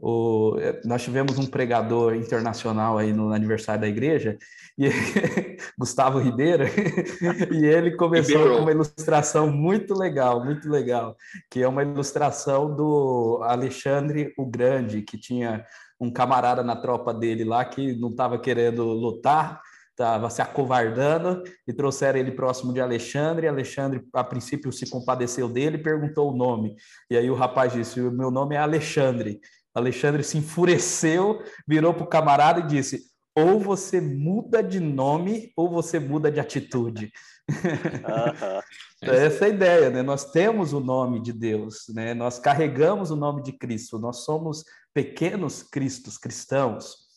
O, 0.00 0.54
nós 0.84 1.02
tivemos 1.02 1.38
um 1.38 1.46
pregador 1.46 2.14
internacional 2.14 2.96
aí 2.96 3.12
no 3.12 3.32
aniversário 3.32 3.80
da 3.80 3.88
igreja, 3.88 4.38
e, 4.78 4.88
Gustavo 5.76 6.20
Ribeiro, 6.20 6.64
e 7.52 7.66
ele 7.66 7.96
começou 7.96 8.36
Ribeiro. 8.36 8.56
com 8.56 8.62
uma 8.62 8.70
ilustração 8.70 9.50
muito 9.50 9.94
legal, 9.94 10.44
muito 10.44 10.70
legal, 10.70 11.16
que 11.50 11.62
é 11.62 11.68
uma 11.68 11.82
ilustração 11.82 12.74
do 12.74 13.40
Alexandre 13.42 14.32
o 14.38 14.46
Grande, 14.46 15.02
que 15.02 15.18
tinha 15.18 15.66
um 16.00 16.10
camarada 16.10 16.62
na 16.62 16.76
tropa 16.76 17.12
dele 17.12 17.44
lá 17.44 17.64
que 17.64 17.94
não 17.96 18.10
estava 18.10 18.38
querendo 18.38 18.84
lutar, 18.84 19.60
estava 19.90 20.30
se 20.30 20.40
acovardando 20.40 21.42
e 21.66 21.72
trouxeram 21.72 22.20
ele 22.20 22.30
próximo 22.30 22.72
de 22.72 22.80
Alexandre. 22.80 23.48
Alexandre, 23.48 24.04
a 24.14 24.22
princípio, 24.22 24.72
se 24.72 24.88
compadeceu 24.88 25.48
dele 25.48 25.76
e 25.76 25.82
perguntou 25.82 26.32
o 26.32 26.36
nome. 26.36 26.76
E 27.10 27.16
aí 27.16 27.28
o 27.28 27.34
rapaz 27.34 27.72
disse: 27.72 28.00
O 28.00 28.12
meu 28.12 28.30
nome 28.30 28.54
é 28.54 28.58
Alexandre. 28.58 29.40
Alexandre 29.74 30.22
se 30.22 30.38
enfureceu, 30.38 31.42
virou 31.66 31.92
para 31.92 32.04
o 32.04 32.08
camarada 32.08 32.60
e 32.60 32.66
disse: 32.66 33.00
Ou 33.36 33.58
você 33.58 34.00
muda 34.00 34.62
de 34.62 34.78
nome, 34.78 35.52
ou 35.56 35.68
você 35.68 35.98
muda 35.98 36.30
de 36.30 36.38
atitude. 36.38 37.10
Essa 39.00 39.44
é 39.44 39.46
a 39.46 39.50
ideia, 39.50 39.90
né? 39.90 40.02
Nós 40.02 40.30
temos 40.32 40.72
o 40.72 40.80
nome 40.80 41.20
de 41.20 41.32
Deus, 41.32 41.86
né? 41.94 42.14
Nós 42.14 42.38
carregamos 42.38 43.10
o 43.10 43.16
nome 43.16 43.42
de 43.42 43.52
Cristo. 43.52 43.98
Nós 43.98 44.24
somos 44.24 44.64
pequenos 44.92 45.62
cristos 45.62 46.18
cristãos 46.18 47.08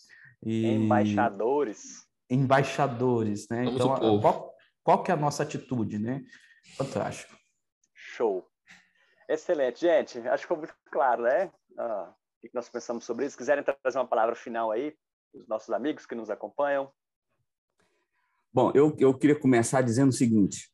e 0.45 0.67
embaixadores. 0.67 2.05
Embaixadores, 2.29 3.47
né? 3.49 3.65
Somos 3.65 3.97
então, 3.97 4.21
qual, 4.21 4.53
qual 4.83 5.03
que 5.03 5.11
é 5.11 5.13
a 5.13 5.17
nossa 5.17 5.41
atitude, 5.41 5.97
né? 5.97 6.23
Fantástico. 6.77 7.35
Show. 7.93 8.47
Excelente, 9.27 9.81
gente. 9.81 10.19
Acho 10.19 10.37
que 10.37 10.41
ficou 10.41 10.57
muito 10.57 10.75
claro, 10.91 11.23
né? 11.23 11.51
Ah, 11.77 12.13
o 12.43 12.47
que 12.47 12.53
nós 12.53 12.69
pensamos 12.69 13.05
sobre 13.05 13.25
isso. 13.25 13.33
Se 13.33 13.37
quiserem 13.37 13.63
trazer 13.63 13.97
uma 13.97 14.07
palavra 14.07 14.35
final 14.35 14.71
aí, 14.71 14.93
os 15.33 15.47
nossos 15.47 15.69
amigos 15.71 16.05
que 16.05 16.13
nos 16.13 16.29
acompanham. 16.29 16.91
Bom, 18.53 18.71
eu, 18.75 18.95
eu 18.99 19.17
queria 19.17 19.39
começar 19.39 19.81
dizendo 19.81 20.09
o 20.09 20.13
seguinte: 20.13 20.70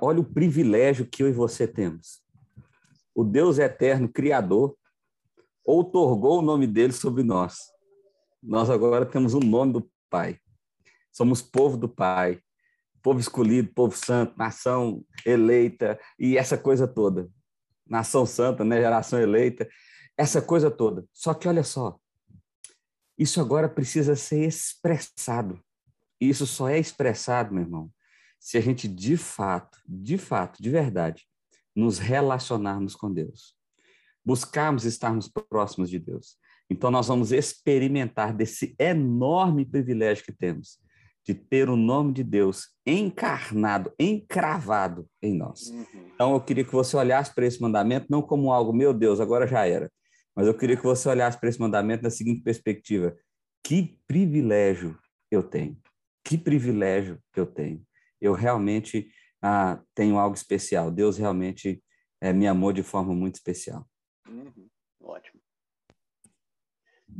olha 0.00 0.20
o 0.20 0.24
privilégio 0.24 1.06
que 1.06 1.22
eu 1.22 1.28
e 1.28 1.32
você 1.32 1.66
temos. 1.66 2.22
O 3.14 3.24
Deus 3.24 3.58
eterno, 3.58 4.08
Criador, 4.08 4.76
outorgou 5.64 6.38
o 6.38 6.42
nome 6.42 6.66
dele 6.66 6.92
sobre 6.92 7.22
nós. 7.22 7.58
Nós 8.42 8.68
agora 8.68 9.06
temos 9.06 9.34
o 9.34 9.40
nome 9.40 9.72
do 9.72 9.90
Pai. 10.10 10.38
Somos 11.12 11.40
povo 11.40 11.76
do 11.76 11.88
Pai, 11.88 12.40
povo 13.02 13.20
escolhido, 13.20 13.72
povo 13.72 13.96
santo, 13.96 14.36
nação 14.36 15.04
eleita 15.24 15.98
e 16.18 16.36
essa 16.36 16.58
coisa 16.58 16.86
toda. 16.86 17.28
Nação 17.86 18.26
santa, 18.26 18.64
né? 18.64 18.80
geração 18.80 19.20
eleita, 19.20 19.68
essa 20.16 20.40
coisa 20.40 20.70
toda. 20.70 21.04
Só 21.12 21.34
que 21.34 21.48
olha 21.48 21.62
só, 21.62 21.98
Isso 23.16 23.40
agora 23.40 23.68
precisa 23.68 24.16
ser 24.16 24.46
expressado. 24.46 25.60
Isso 26.20 26.46
só 26.46 26.68
é 26.68 26.78
expressado, 26.78 27.54
meu 27.54 27.62
irmão, 27.62 27.90
se 28.44 28.58
a 28.58 28.60
gente 28.60 28.86
de 28.86 29.16
fato, 29.16 29.78
de 29.88 30.18
fato, 30.18 30.62
de 30.62 30.68
verdade, 30.68 31.26
nos 31.74 31.98
relacionarmos 31.98 32.94
com 32.94 33.10
Deus. 33.10 33.56
Buscarmos 34.22 34.84
estarmos 34.84 35.30
próximos 35.48 35.88
de 35.88 35.98
Deus. 35.98 36.36
Então, 36.68 36.90
nós 36.90 37.08
vamos 37.08 37.32
experimentar 37.32 38.34
desse 38.34 38.74
enorme 38.78 39.64
privilégio 39.64 40.26
que 40.26 40.32
temos 40.32 40.78
de 41.26 41.32
ter 41.32 41.70
o 41.70 41.76
nome 41.76 42.12
de 42.12 42.22
Deus 42.22 42.68
encarnado, 42.86 43.90
encravado 43.98 45.08
em 45.22 45.34
nós. 45.34 45.68
Uhum. 45.68 46.10
Então, 46.14 46.34
eu 46.34 46.40
queria 46.42 46.66
que 46.66 46.72
você 46.72 46.98
olhasse 46.98 47.34
para 47.34 47.46
esse 47.46 47.62
mandamento 47.62 48.08
não 48.10 48.20
como 48.20 48.52
algo, 48.52 48.74
meu 48.74 48.92
Deus, 48.92 49.20
agora 49.20 49.46
já 49.46 49.66
era, 49.66 49.90
mas 50.36 50.46
eu 50.46 50.52
queria 50.52 50.76
que 50.76 50.84
você 50.84 51.08
olhasse 51.08 51.40
para 51.40 51.48
esse 51.48 51.58
mandamento 51.58 52.02
na 52.02 52.10
seguinte 52.10 52.42
perspectiva: 52.42 53.16
que 53.64 53.98
privilégio 54.06 54.98
eu 55.30 55.42
tenho, 55.42 55.78
que 56.22 56.36
privilégio 56.36 57.18
eu 57.34 57.46
tenho. 57.46 57.82
Eu 58.24 58.32
realmente 58.32 59.10
ah, 59.42 59.78
tenho 59.94 60.18
algo 60.18 60.34
especial. 60.34 60.90
Deus 60.90 61.18
realmente 61.18 61.82
é, 62.22 62.32
me 62.32 62.46
amou 62.46 62.72
de 62.72 62.82
forma 62.82 63.12
muito 63.14 63.34
especial. 63.34 63.86
Uhum. 64.26 64.68
Ótimo. 65.02 65.40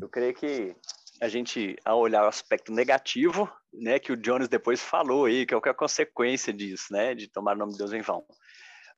Eu 0.00 0.08
creio 0.08 0.34
que 0.34 0.74
a 1.20 1.28
gente, 1.28 1.76
ao 1.84 2.00
olhar 2.00 2.24
o 2.24 2.28
aspecto 2.28 2.72
negativo, 2.72 3.50
né, 3.70 3.98
que 3.98 4.12
o 4.12 4.16
Jones 4.16 4.48
depois 4.48 4.80
falou 4.80 5.26
aí, 5.26 5.44
que 5.44 5.52
é 5.52 5.56
o 5.56 5.60
que 5.60 5.68
é 5.68 5.72
a 5.72 5.76
consequência 5.76 6.52
disso, 6.52 6.86
né, 6.90 7.14
de 7.14 7.28
tomar 7.28 7.54
o 7.54 7.58
nome 7.58 7.72
de 7.72 7.78
Deus 7.78 7.92
em 7.92 8.00
vão. 8.00 8.24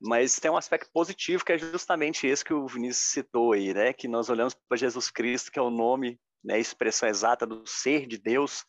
Mas 0.01 0.37
tem 0.37 0.51
um 0.51 0.57
aspecto 0.57 0.89
positivo 0.93 1.45
que 1.45 1.53
é 1.53 1.59
justamente 1.59 2.27
esse 2.27 2.45
que 2.45 2.55
o 2.55 2.69
Vinícius 2.69 3.11
citou 3.11 3.53
aí, 3.53 3.75
né, 3.75 3.93
que 3.93 4.07
nós 4.07 4.29
olhamos 4.31 4.55
para 4.55 4.79
Jesus 4.79 5.11
Cristo, 5.11 5.51
que 5.51 5.59
é 5.59 5.63
o 5.63 5.71
nome, 5.71 6.21
né, 6.45 6.61
expressão 6.61 7.09
exata 7.09 7.45
do 7.45 7.67
ser 7.67 8.07
de 8.07 8.17
Deus, 8.17 8.65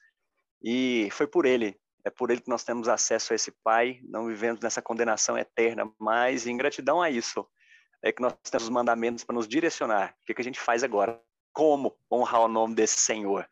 e 0.64 1.08
foi 1.12 1.28
por 1.28 1.46
ele, 1.46 1.80
é 2.08 2.10
por 2.10 2.32
ele 2.32 2.42
que 2.42 2.50
nós 2.50 2.64
temos 2.64 2.88
acesso 2.88 3.34
a 3.34 3.36
esse 3.36 3.52
Pai, 3.64 4.00
não 4.04 4.28
vivemos 4.28 4.62
nessa 4.62 4.82
condenação 4.82 5.38
eterna, 5.38 5.92
mas 6.00 6.48
em 6.48 6.56
gratidão 6.56 7.02
a 7.02 7.10
isso, 7.10 7.46
é 8.02 8.12
que 8.12 8.22
nós 8.22 8.34
temos 8.50 8.64
os 8.64 8.70
mandamentos 8.70 9.24
para 9.24 9.36
nos 9.36 9.48
direcionar. 9.48 10.16
O 10.22 10.26
que, 10.26 10.34
que 10.34 10.42
a 10.42 10.44
gente 10.44 10.60
faz 10.60 10.84
agora? 10.84 11.20
Como 11.52 11.98
honrar 12.12 12.42
o 12.42 12.48
nome 12.48 12.76
desse 12.76 13.00
Senhor? 13.00 13.46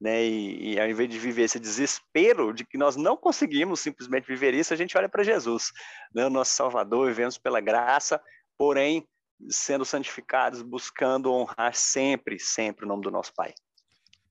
Né? 0.00 0.24
E, 0.24 0.74
e, 0.74 0.80
ao 0.80 0.88
invés 0.88 1.08
de 1.08 1.18
viver 1.18 1.42
esse 1.42 1.60
desespero 1.60 2.52
de 2.52 2.64
que 2.64 2.76
nós 2.76 2.96
não 2.96 3.16
conseguimos 3.16 3.80
simplesmente 3.80 4.26
viver 4.26 4.54
isso, 4.54 4.74
a 4.74 4.76
gente 4.76 4.96
olha 4.98 5.08
para 5.08 5.22
Jesus, 5.22 5.70
né? 6.12 6.26
o 6.26 6.30
nosso 6.30 6.52
Salvador, 6.52 7.06
vivemos 7.08 7.38
pela 7.38 7.60
graça, 7.60 8.20
porém 8.58 9.06
sendo 9.48 9.84
santificados, 9.84 10.62
buscando 10.62 11.32
honrar 11.32 11.74
sempre, 11.74 12.40
sempre 12.40 12.84
o 12.84 12.88
nome 12.88 13.02
do 13.02 13.10
nosso 13.10 13.32
Pai. 13.34 13.54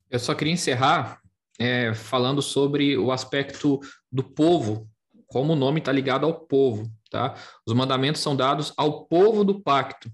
Eu 0.09 0.19
só 0.19 0.35
queria 0.35 0.53
encerrar 0.53 1.21
é, 1.59 1.93
falando 1.93 2.41
sobre 2.41 2.97
o 2.97 3.11
aspecto 3.11 3.79
do 4.09 4.23
povo, 4.23 4.89
como 5.27 5.53
o 5.53 5.55
nome 5.55 5.79
está 5.79 5.91
ligado 5.91 6.25
ao 6.25 6.33
povo, 6.33 6.89
tá? 7.11 7.35
Os 7.67 7.73
mandamentos 7.73 8.21
são 8.21 8.35
dados 8.35 8.73
ao 8.77 9.05
povo 9.05 9.43
do 9.43 9.61
pacto. 9.61 10.09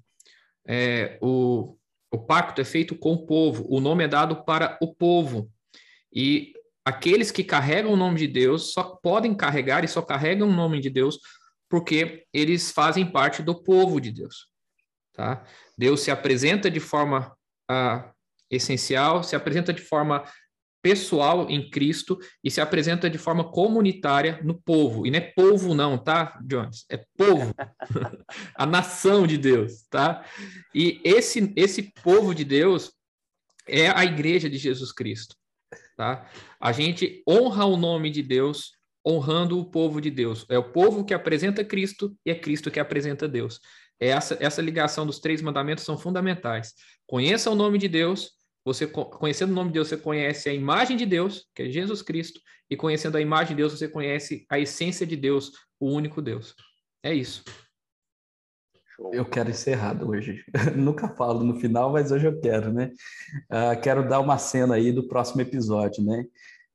É, 0.67 1.19
o, 1.21 1.77
o 2.11 2.17
pacto 2.17 2.59
é 2.59 2.65
feito 2.65 2.95
com 2.95 3.13
o 3.13 3.25
povo, 3.25 3.65
o 3.69 3.79
nome 3.79 4.03
é 4.03 4.07
dado 4.07 4.43
para 4.43 4.77
o 4.81 4.93
povo. 4.93 5.49
E 6.11 6.53
aqueles 6.83 7.29
que 7.29 7.43
carregam 7.43 7.93
o 7.93 7.97
nome 7.97 8.19
de 8.19 8.27
Deus 8.27 8.73
só 8.73 8.83
podem 8.83 9.35
carregar 9.35 9.83
e 9.83 9.87
só 9.87 10.01
carregam 10.01 10.49
o 10.49 10.53
nome 10.53 10.79
de 10.79 10.89
Deus 10.89 11.19
porque 11.69 12.25
eles 12.33 12.71
fazem 12.71 13.05
parte 13.05 13.43
do 13.43 13.61
povo 13.63 13.99
de 13.99 14.11
Deus. 14.11 14.47
Tá? 15.13 15.43
Deus 15.77 16.01
se 16.01 16.11
apresenta 16.11 16.69
de 16.69 16.79
forma 16.79 17.35
ah, 17.69 18.11
essencial, 18.49 19.23
se 19.23 19.35
apresenta 19.35 19.73
de 19.73 19.81
forma 19.81 20.23
pessoal 20.85 21.49
em 21.49 21.67
Cristo 21.67 22.19
e 22.43 22.51
se 22.51 22.61
apresenta 22.61 23.09
de 23.09 23.17
forma 23.17 23.43
comunitária 23.43 24.39
no 24.43 24.53
povo. 24.53 25.07
E 25.07 25.09
não 25.09 25.17
é 25.17 25.21
povo 25.21 25.73
não, 25.73 25.97
tá, 25.97 26.39
Jones? 26.45 26.85
É 26.91 27.03
povo. 27.17 27.51
a 28.53 28.67
nação 28.67 29.25
de 29.25 29.35
Deus, 29.35 29.87
tá? 29.89 30.23
E 30.75 31.01
esse 31.03 31.51
esse 31.55 31.91
povo 32.03 32.35
de 32.35 32.45
Deus 32.45 32.93
é 33.67 33.87
a 33.87 34.05
igreja 34.05 34.47
de 34.47 34.59
Jesus 34.59 34.91
Cristo, 34.91 35.35
tá? 35.97 36.29
A 36.61 36.71
gente 36.71 37.23
honra 37.27 37.65
o 37.65 37.75
nome 37.75 38.11
de 38.11 38.21
Deus 38.21 38.73
honrando 39.03 39.57
o 39.57 39.65
povo 39.65 39.99
de 39.99 40.11
Deus. 40.11 40.45
É 40.51 40.59
o 40.59 40.71
povo 40.71 41.03
que 41.03 41.15
apresenta 41.15 41.65
Cristo 41.65 42.15
e 42.23 42.29
é 42.29 42.35
Cristo 42.35 42.69
que 42.69 42.79
apresenta 42.79 43.27
Deus. 43.27 43.59
Essa, 43.99 44.37
essa 44.39 44.61
ligação 44.61 45.03
dos 45.03 45.17
três 45.17 45.41
mandamentos 45.41 45.83
são 45.83 45.97
fundamentais. 45.97 46.75
Conheça 47.07 47.49
o 47.49 47.55
nome 47.55 47.79
de 47.79 47.87
Deus, 47.87 48.35
você 48.65 48.87
conhecendo 48.87 49.51
o 49.51 49.53
nome 49.53 49.69
de 49.69 49.75
Deus, 49.75 49.87
você 49.87 49.95
conhece 49.95 50.49
a 50.49 50.53
imagem 50.53 50.97
de 50.97 51.05
Deus, 51.05 51.47
que 51.53 51.61
é 51.61 51.69
Jesus 51.69 52.01
Cristo, 52.01 52.41
e 52.67 52.75
conhecendo 52.75 53.15
a 53.15 53.21
imagem 53.21 53.49
de 53.49 53.61
Deus, 53.61 53.77
você 53.77 53.87
conhece 53.87 54.43
a 54.49 54.57
essência 54.57 55.05
de 55.05 55.15
Deus, 55.15 55.51
o 55.79 55.91
único 55.91 56.19
Deus. 56.19 56.55
É 57.03 57.13
isso. 57.13 57.43
Eu 59.11 59.23
quero 59.23 59.51
encerrar 59.51 60.03
hoje. 60.03 60.43
Nunca 60.75 61.09
falo 61.09 61.43
no 61.43 61.59
final, 61.59 61.91
mas 61.91 62.11
hoje 62.11 62.25
eu 62.25 62.39
quero, 62.41 62.73
né? 62.73 62.91
Uh, 63.51 63.79
quero 63.81 64.07
dar 64.09 64.19
uma 64.19 64.39
cena 64.39 64.75
aí 64.75 64.91
do 64.91 65.07
próximo 65.07 65.41
episódio, 65.41 66.03
né? 66.03 66.25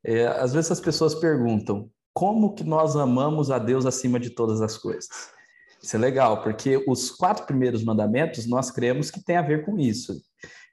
É, 0.04 0.26
às 0.26 0.52
vezes 0.52 0.70
as 0.70 0.80
pessoas 0.80 1.14
perguntam 1.16 1.90
como 2.14 2.54
que 2.54 2.62
nós 2.62 2.94
amamos 2.94 3.50
a 3.50 3.58
Deus 3.58 3.84
acima 3.84 4.20
de 4.20 4.30
todas 4.30 4.60
as 4.60 4.78
coisas. 4.78 5.08
Isso 5.82 5.96
é 5.96 5.98
legal, 5.98 6.42
porque 6.42 6.82
os 6.86 7.10
quatro 7.10 7.46
primeiros 7.46 7.82
mandamentos 7.82 8.46
nós 8.46 8.70
cremos 8.70 9.10
que 9.10 9.24
tem 9.24 9.36
a 9.36 9.42
ver 9.42 9.64
com 9.64 9.78
isso 9.78 10.14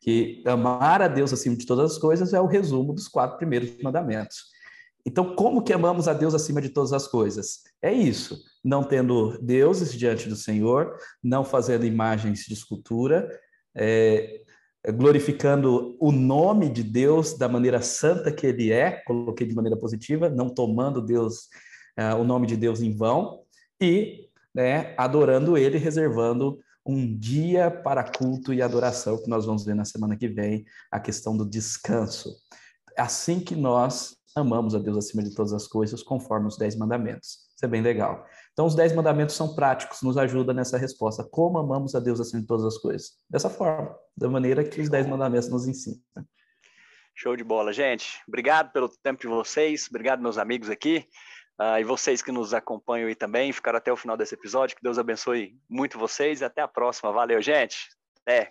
que 0.08 0.41
amar 0.46 1.02
a 1.02 1.10
Deus 1.10 1.34
acima 1.34 1.58
de 1.58 1.65
todas 1.65 1.91
as 1.91 1.98
coisas 1.98 2.32
é 2.34 2.39
o 2.39 2.46
resumo 2.46 2.93
dos 2.93 3.10
quatro 3.10 3.38
primeiros 3.38 3.78
mandamentos. 3.84 4.38
Então, 5.06 5.36
como 5.36 5.62
que 5.62 5.74
amamos 5.74 6.08
a 6.08 6.13
Deus 6.13 6.34
acima 6.34 6.62
de 6.62 6.70
todas 6.70 6.93
as 6.93 7.10
coisas? 7.10 7.63
É 7.82 7.91
isso, 7.91 8.41
não 8.63 8.86
tendo 8.86 9.38
deuses 9.41 9.91
diante 9.91 10.30
do 10.30 10.36
Senhor, 10.38 10.96
não 11.22 11.43
fazendo 11.43 11.86
imagens 11.86 12.46
de 12.46 12.54
escultura, 12.54 13.30
é, 13.76 14.43
glorificando 14.96 15.98
o 16.00 16.10
nome 16.10 16.70
de 16.70 16.84
Deus 16.84 17.38
da 17.38 17.50
maneira 17.50 17.82
santa 17.82 18.32
que 18.32 18.48
ele 18.48 18.72
é, 18.72 19.04
coloquei 19.06 19.46
de 19.46 19.56
maneira 19.56 19.76
positiva, 19.76 20.30
não 20.30 20.48
tomando 20.48 21.02
Deus, 21.02 21.50
é, 21.98 22.13
o 22.13 22.24
nome 22.24 22.48
de 22.48 22.56
Deus 22.56 22.82
em 22.82 22.96
vão, 22.96 23.41
e 23.82 24.30
né, 24.56 24.96
adorando 24.98 25.58
ele, 25.58 25.78
reservando 25.78 26.60
um 26.88 27.17
dia 27.17 27.69
para 27.69 28.04
culto 28.04 28.54
e 28.54 28.62
adoração, 28.62 29.21
que 29.21 29.30
nós 29.30 29.45
vamos 29.45 29.65
ver 29.65 29.76
na 29.76 29.84
semana 29.84 30.15
que 30.15 30.28
vem, 30.28 30.65
a 30.91 31.00
questão 31.00 31.36
do 31.36 31.45
descanso. 31.45 32.34
Assim 32.97 33.39
que 33.39 33.56
nós 33.56 34.15
amamos 34.36 34.73
a 34.73 34.80
Deus 34.80 34.97
acima 34.97 35.21
de 35.21 35.34
todas 35.36 35.52
as 35.52 35.67
coisas, 35.67 36.02
conforme 36.02 36.47
os 36.47 36.58
dez 36.58 36.76
mandamentos. 36.76 37.47
Isso 37.56 37.65
é 37.65 37.67
bem 37.67 37.82
legal. 37.82 38.26
Então, 38.54 38.65
os 38.65 38.76
dez 38.76 38.93
mandamentos 38.93 39.36
são 39.36 39.56
práticos, 39.56 40.02
nos 40.02 40.17
ajudam 40.17 40.56
nessa 40.56 40.78
resposta. 40.78 41.23
Como 41.23 41.58
amamos 41.58 41.95
a 41.95 42.00
Deus 42.00 42.19
acima 42.19 42.41
de 42.41 42.47
todas 42.47 42.65
as 42.65 42.78
coisas? 42.78 43.13
Dessa 43.30 43.50
forma, 43.50 43.95
da 44.15 44.30
maneira 44.30 44.63
que 44.63 44.80
os 44.80 44.89
dez 44.89 45.08
mandamentos 45.08 45.50
nos 45.50 45.67
ensinam. 45.67 46.00
Show 47.15 47.36
de 47.36 47.43
bola, 47.43 47.73
gente. 47.73 48.21
Obrigado 48.28 48.71
pelo 48.71 48.88
tempo 48.88 49.19
de 49.19 49.28
vocês, 49.28 49.88
obrigado, 49.89 50.21
meus 50.21 50.38
amigos 50.38 50.69
aqui. 50.69 51.04
Uh, 51.60 51.80
e 51.80 51.84
vocês 51.84 52.22
que 52.22 52.32
nos 52.32 52.54
acompanham 52.54 53.08
aí 53.08 53.15
também, 53.15 53.52
ficaram 53.52 53.78
até 53.78 53.91
o 53.91 53.98
final 53.98 54.15
desse 54.15 54.36
episódio. 54.36 54.76
Que 54.76 54.84
Deus 54.84 55.00
abençoe 55.00 55.60
muito 55.67 55.98
vocês 55.98 56.41
e 56.41 56.46
até 56.46 56.62
a 56.62 56.67
próxima. 56.67 57.12
Valeu, 57.12 57.41
gente. 57.41 57.89
Até. 58.22 58.50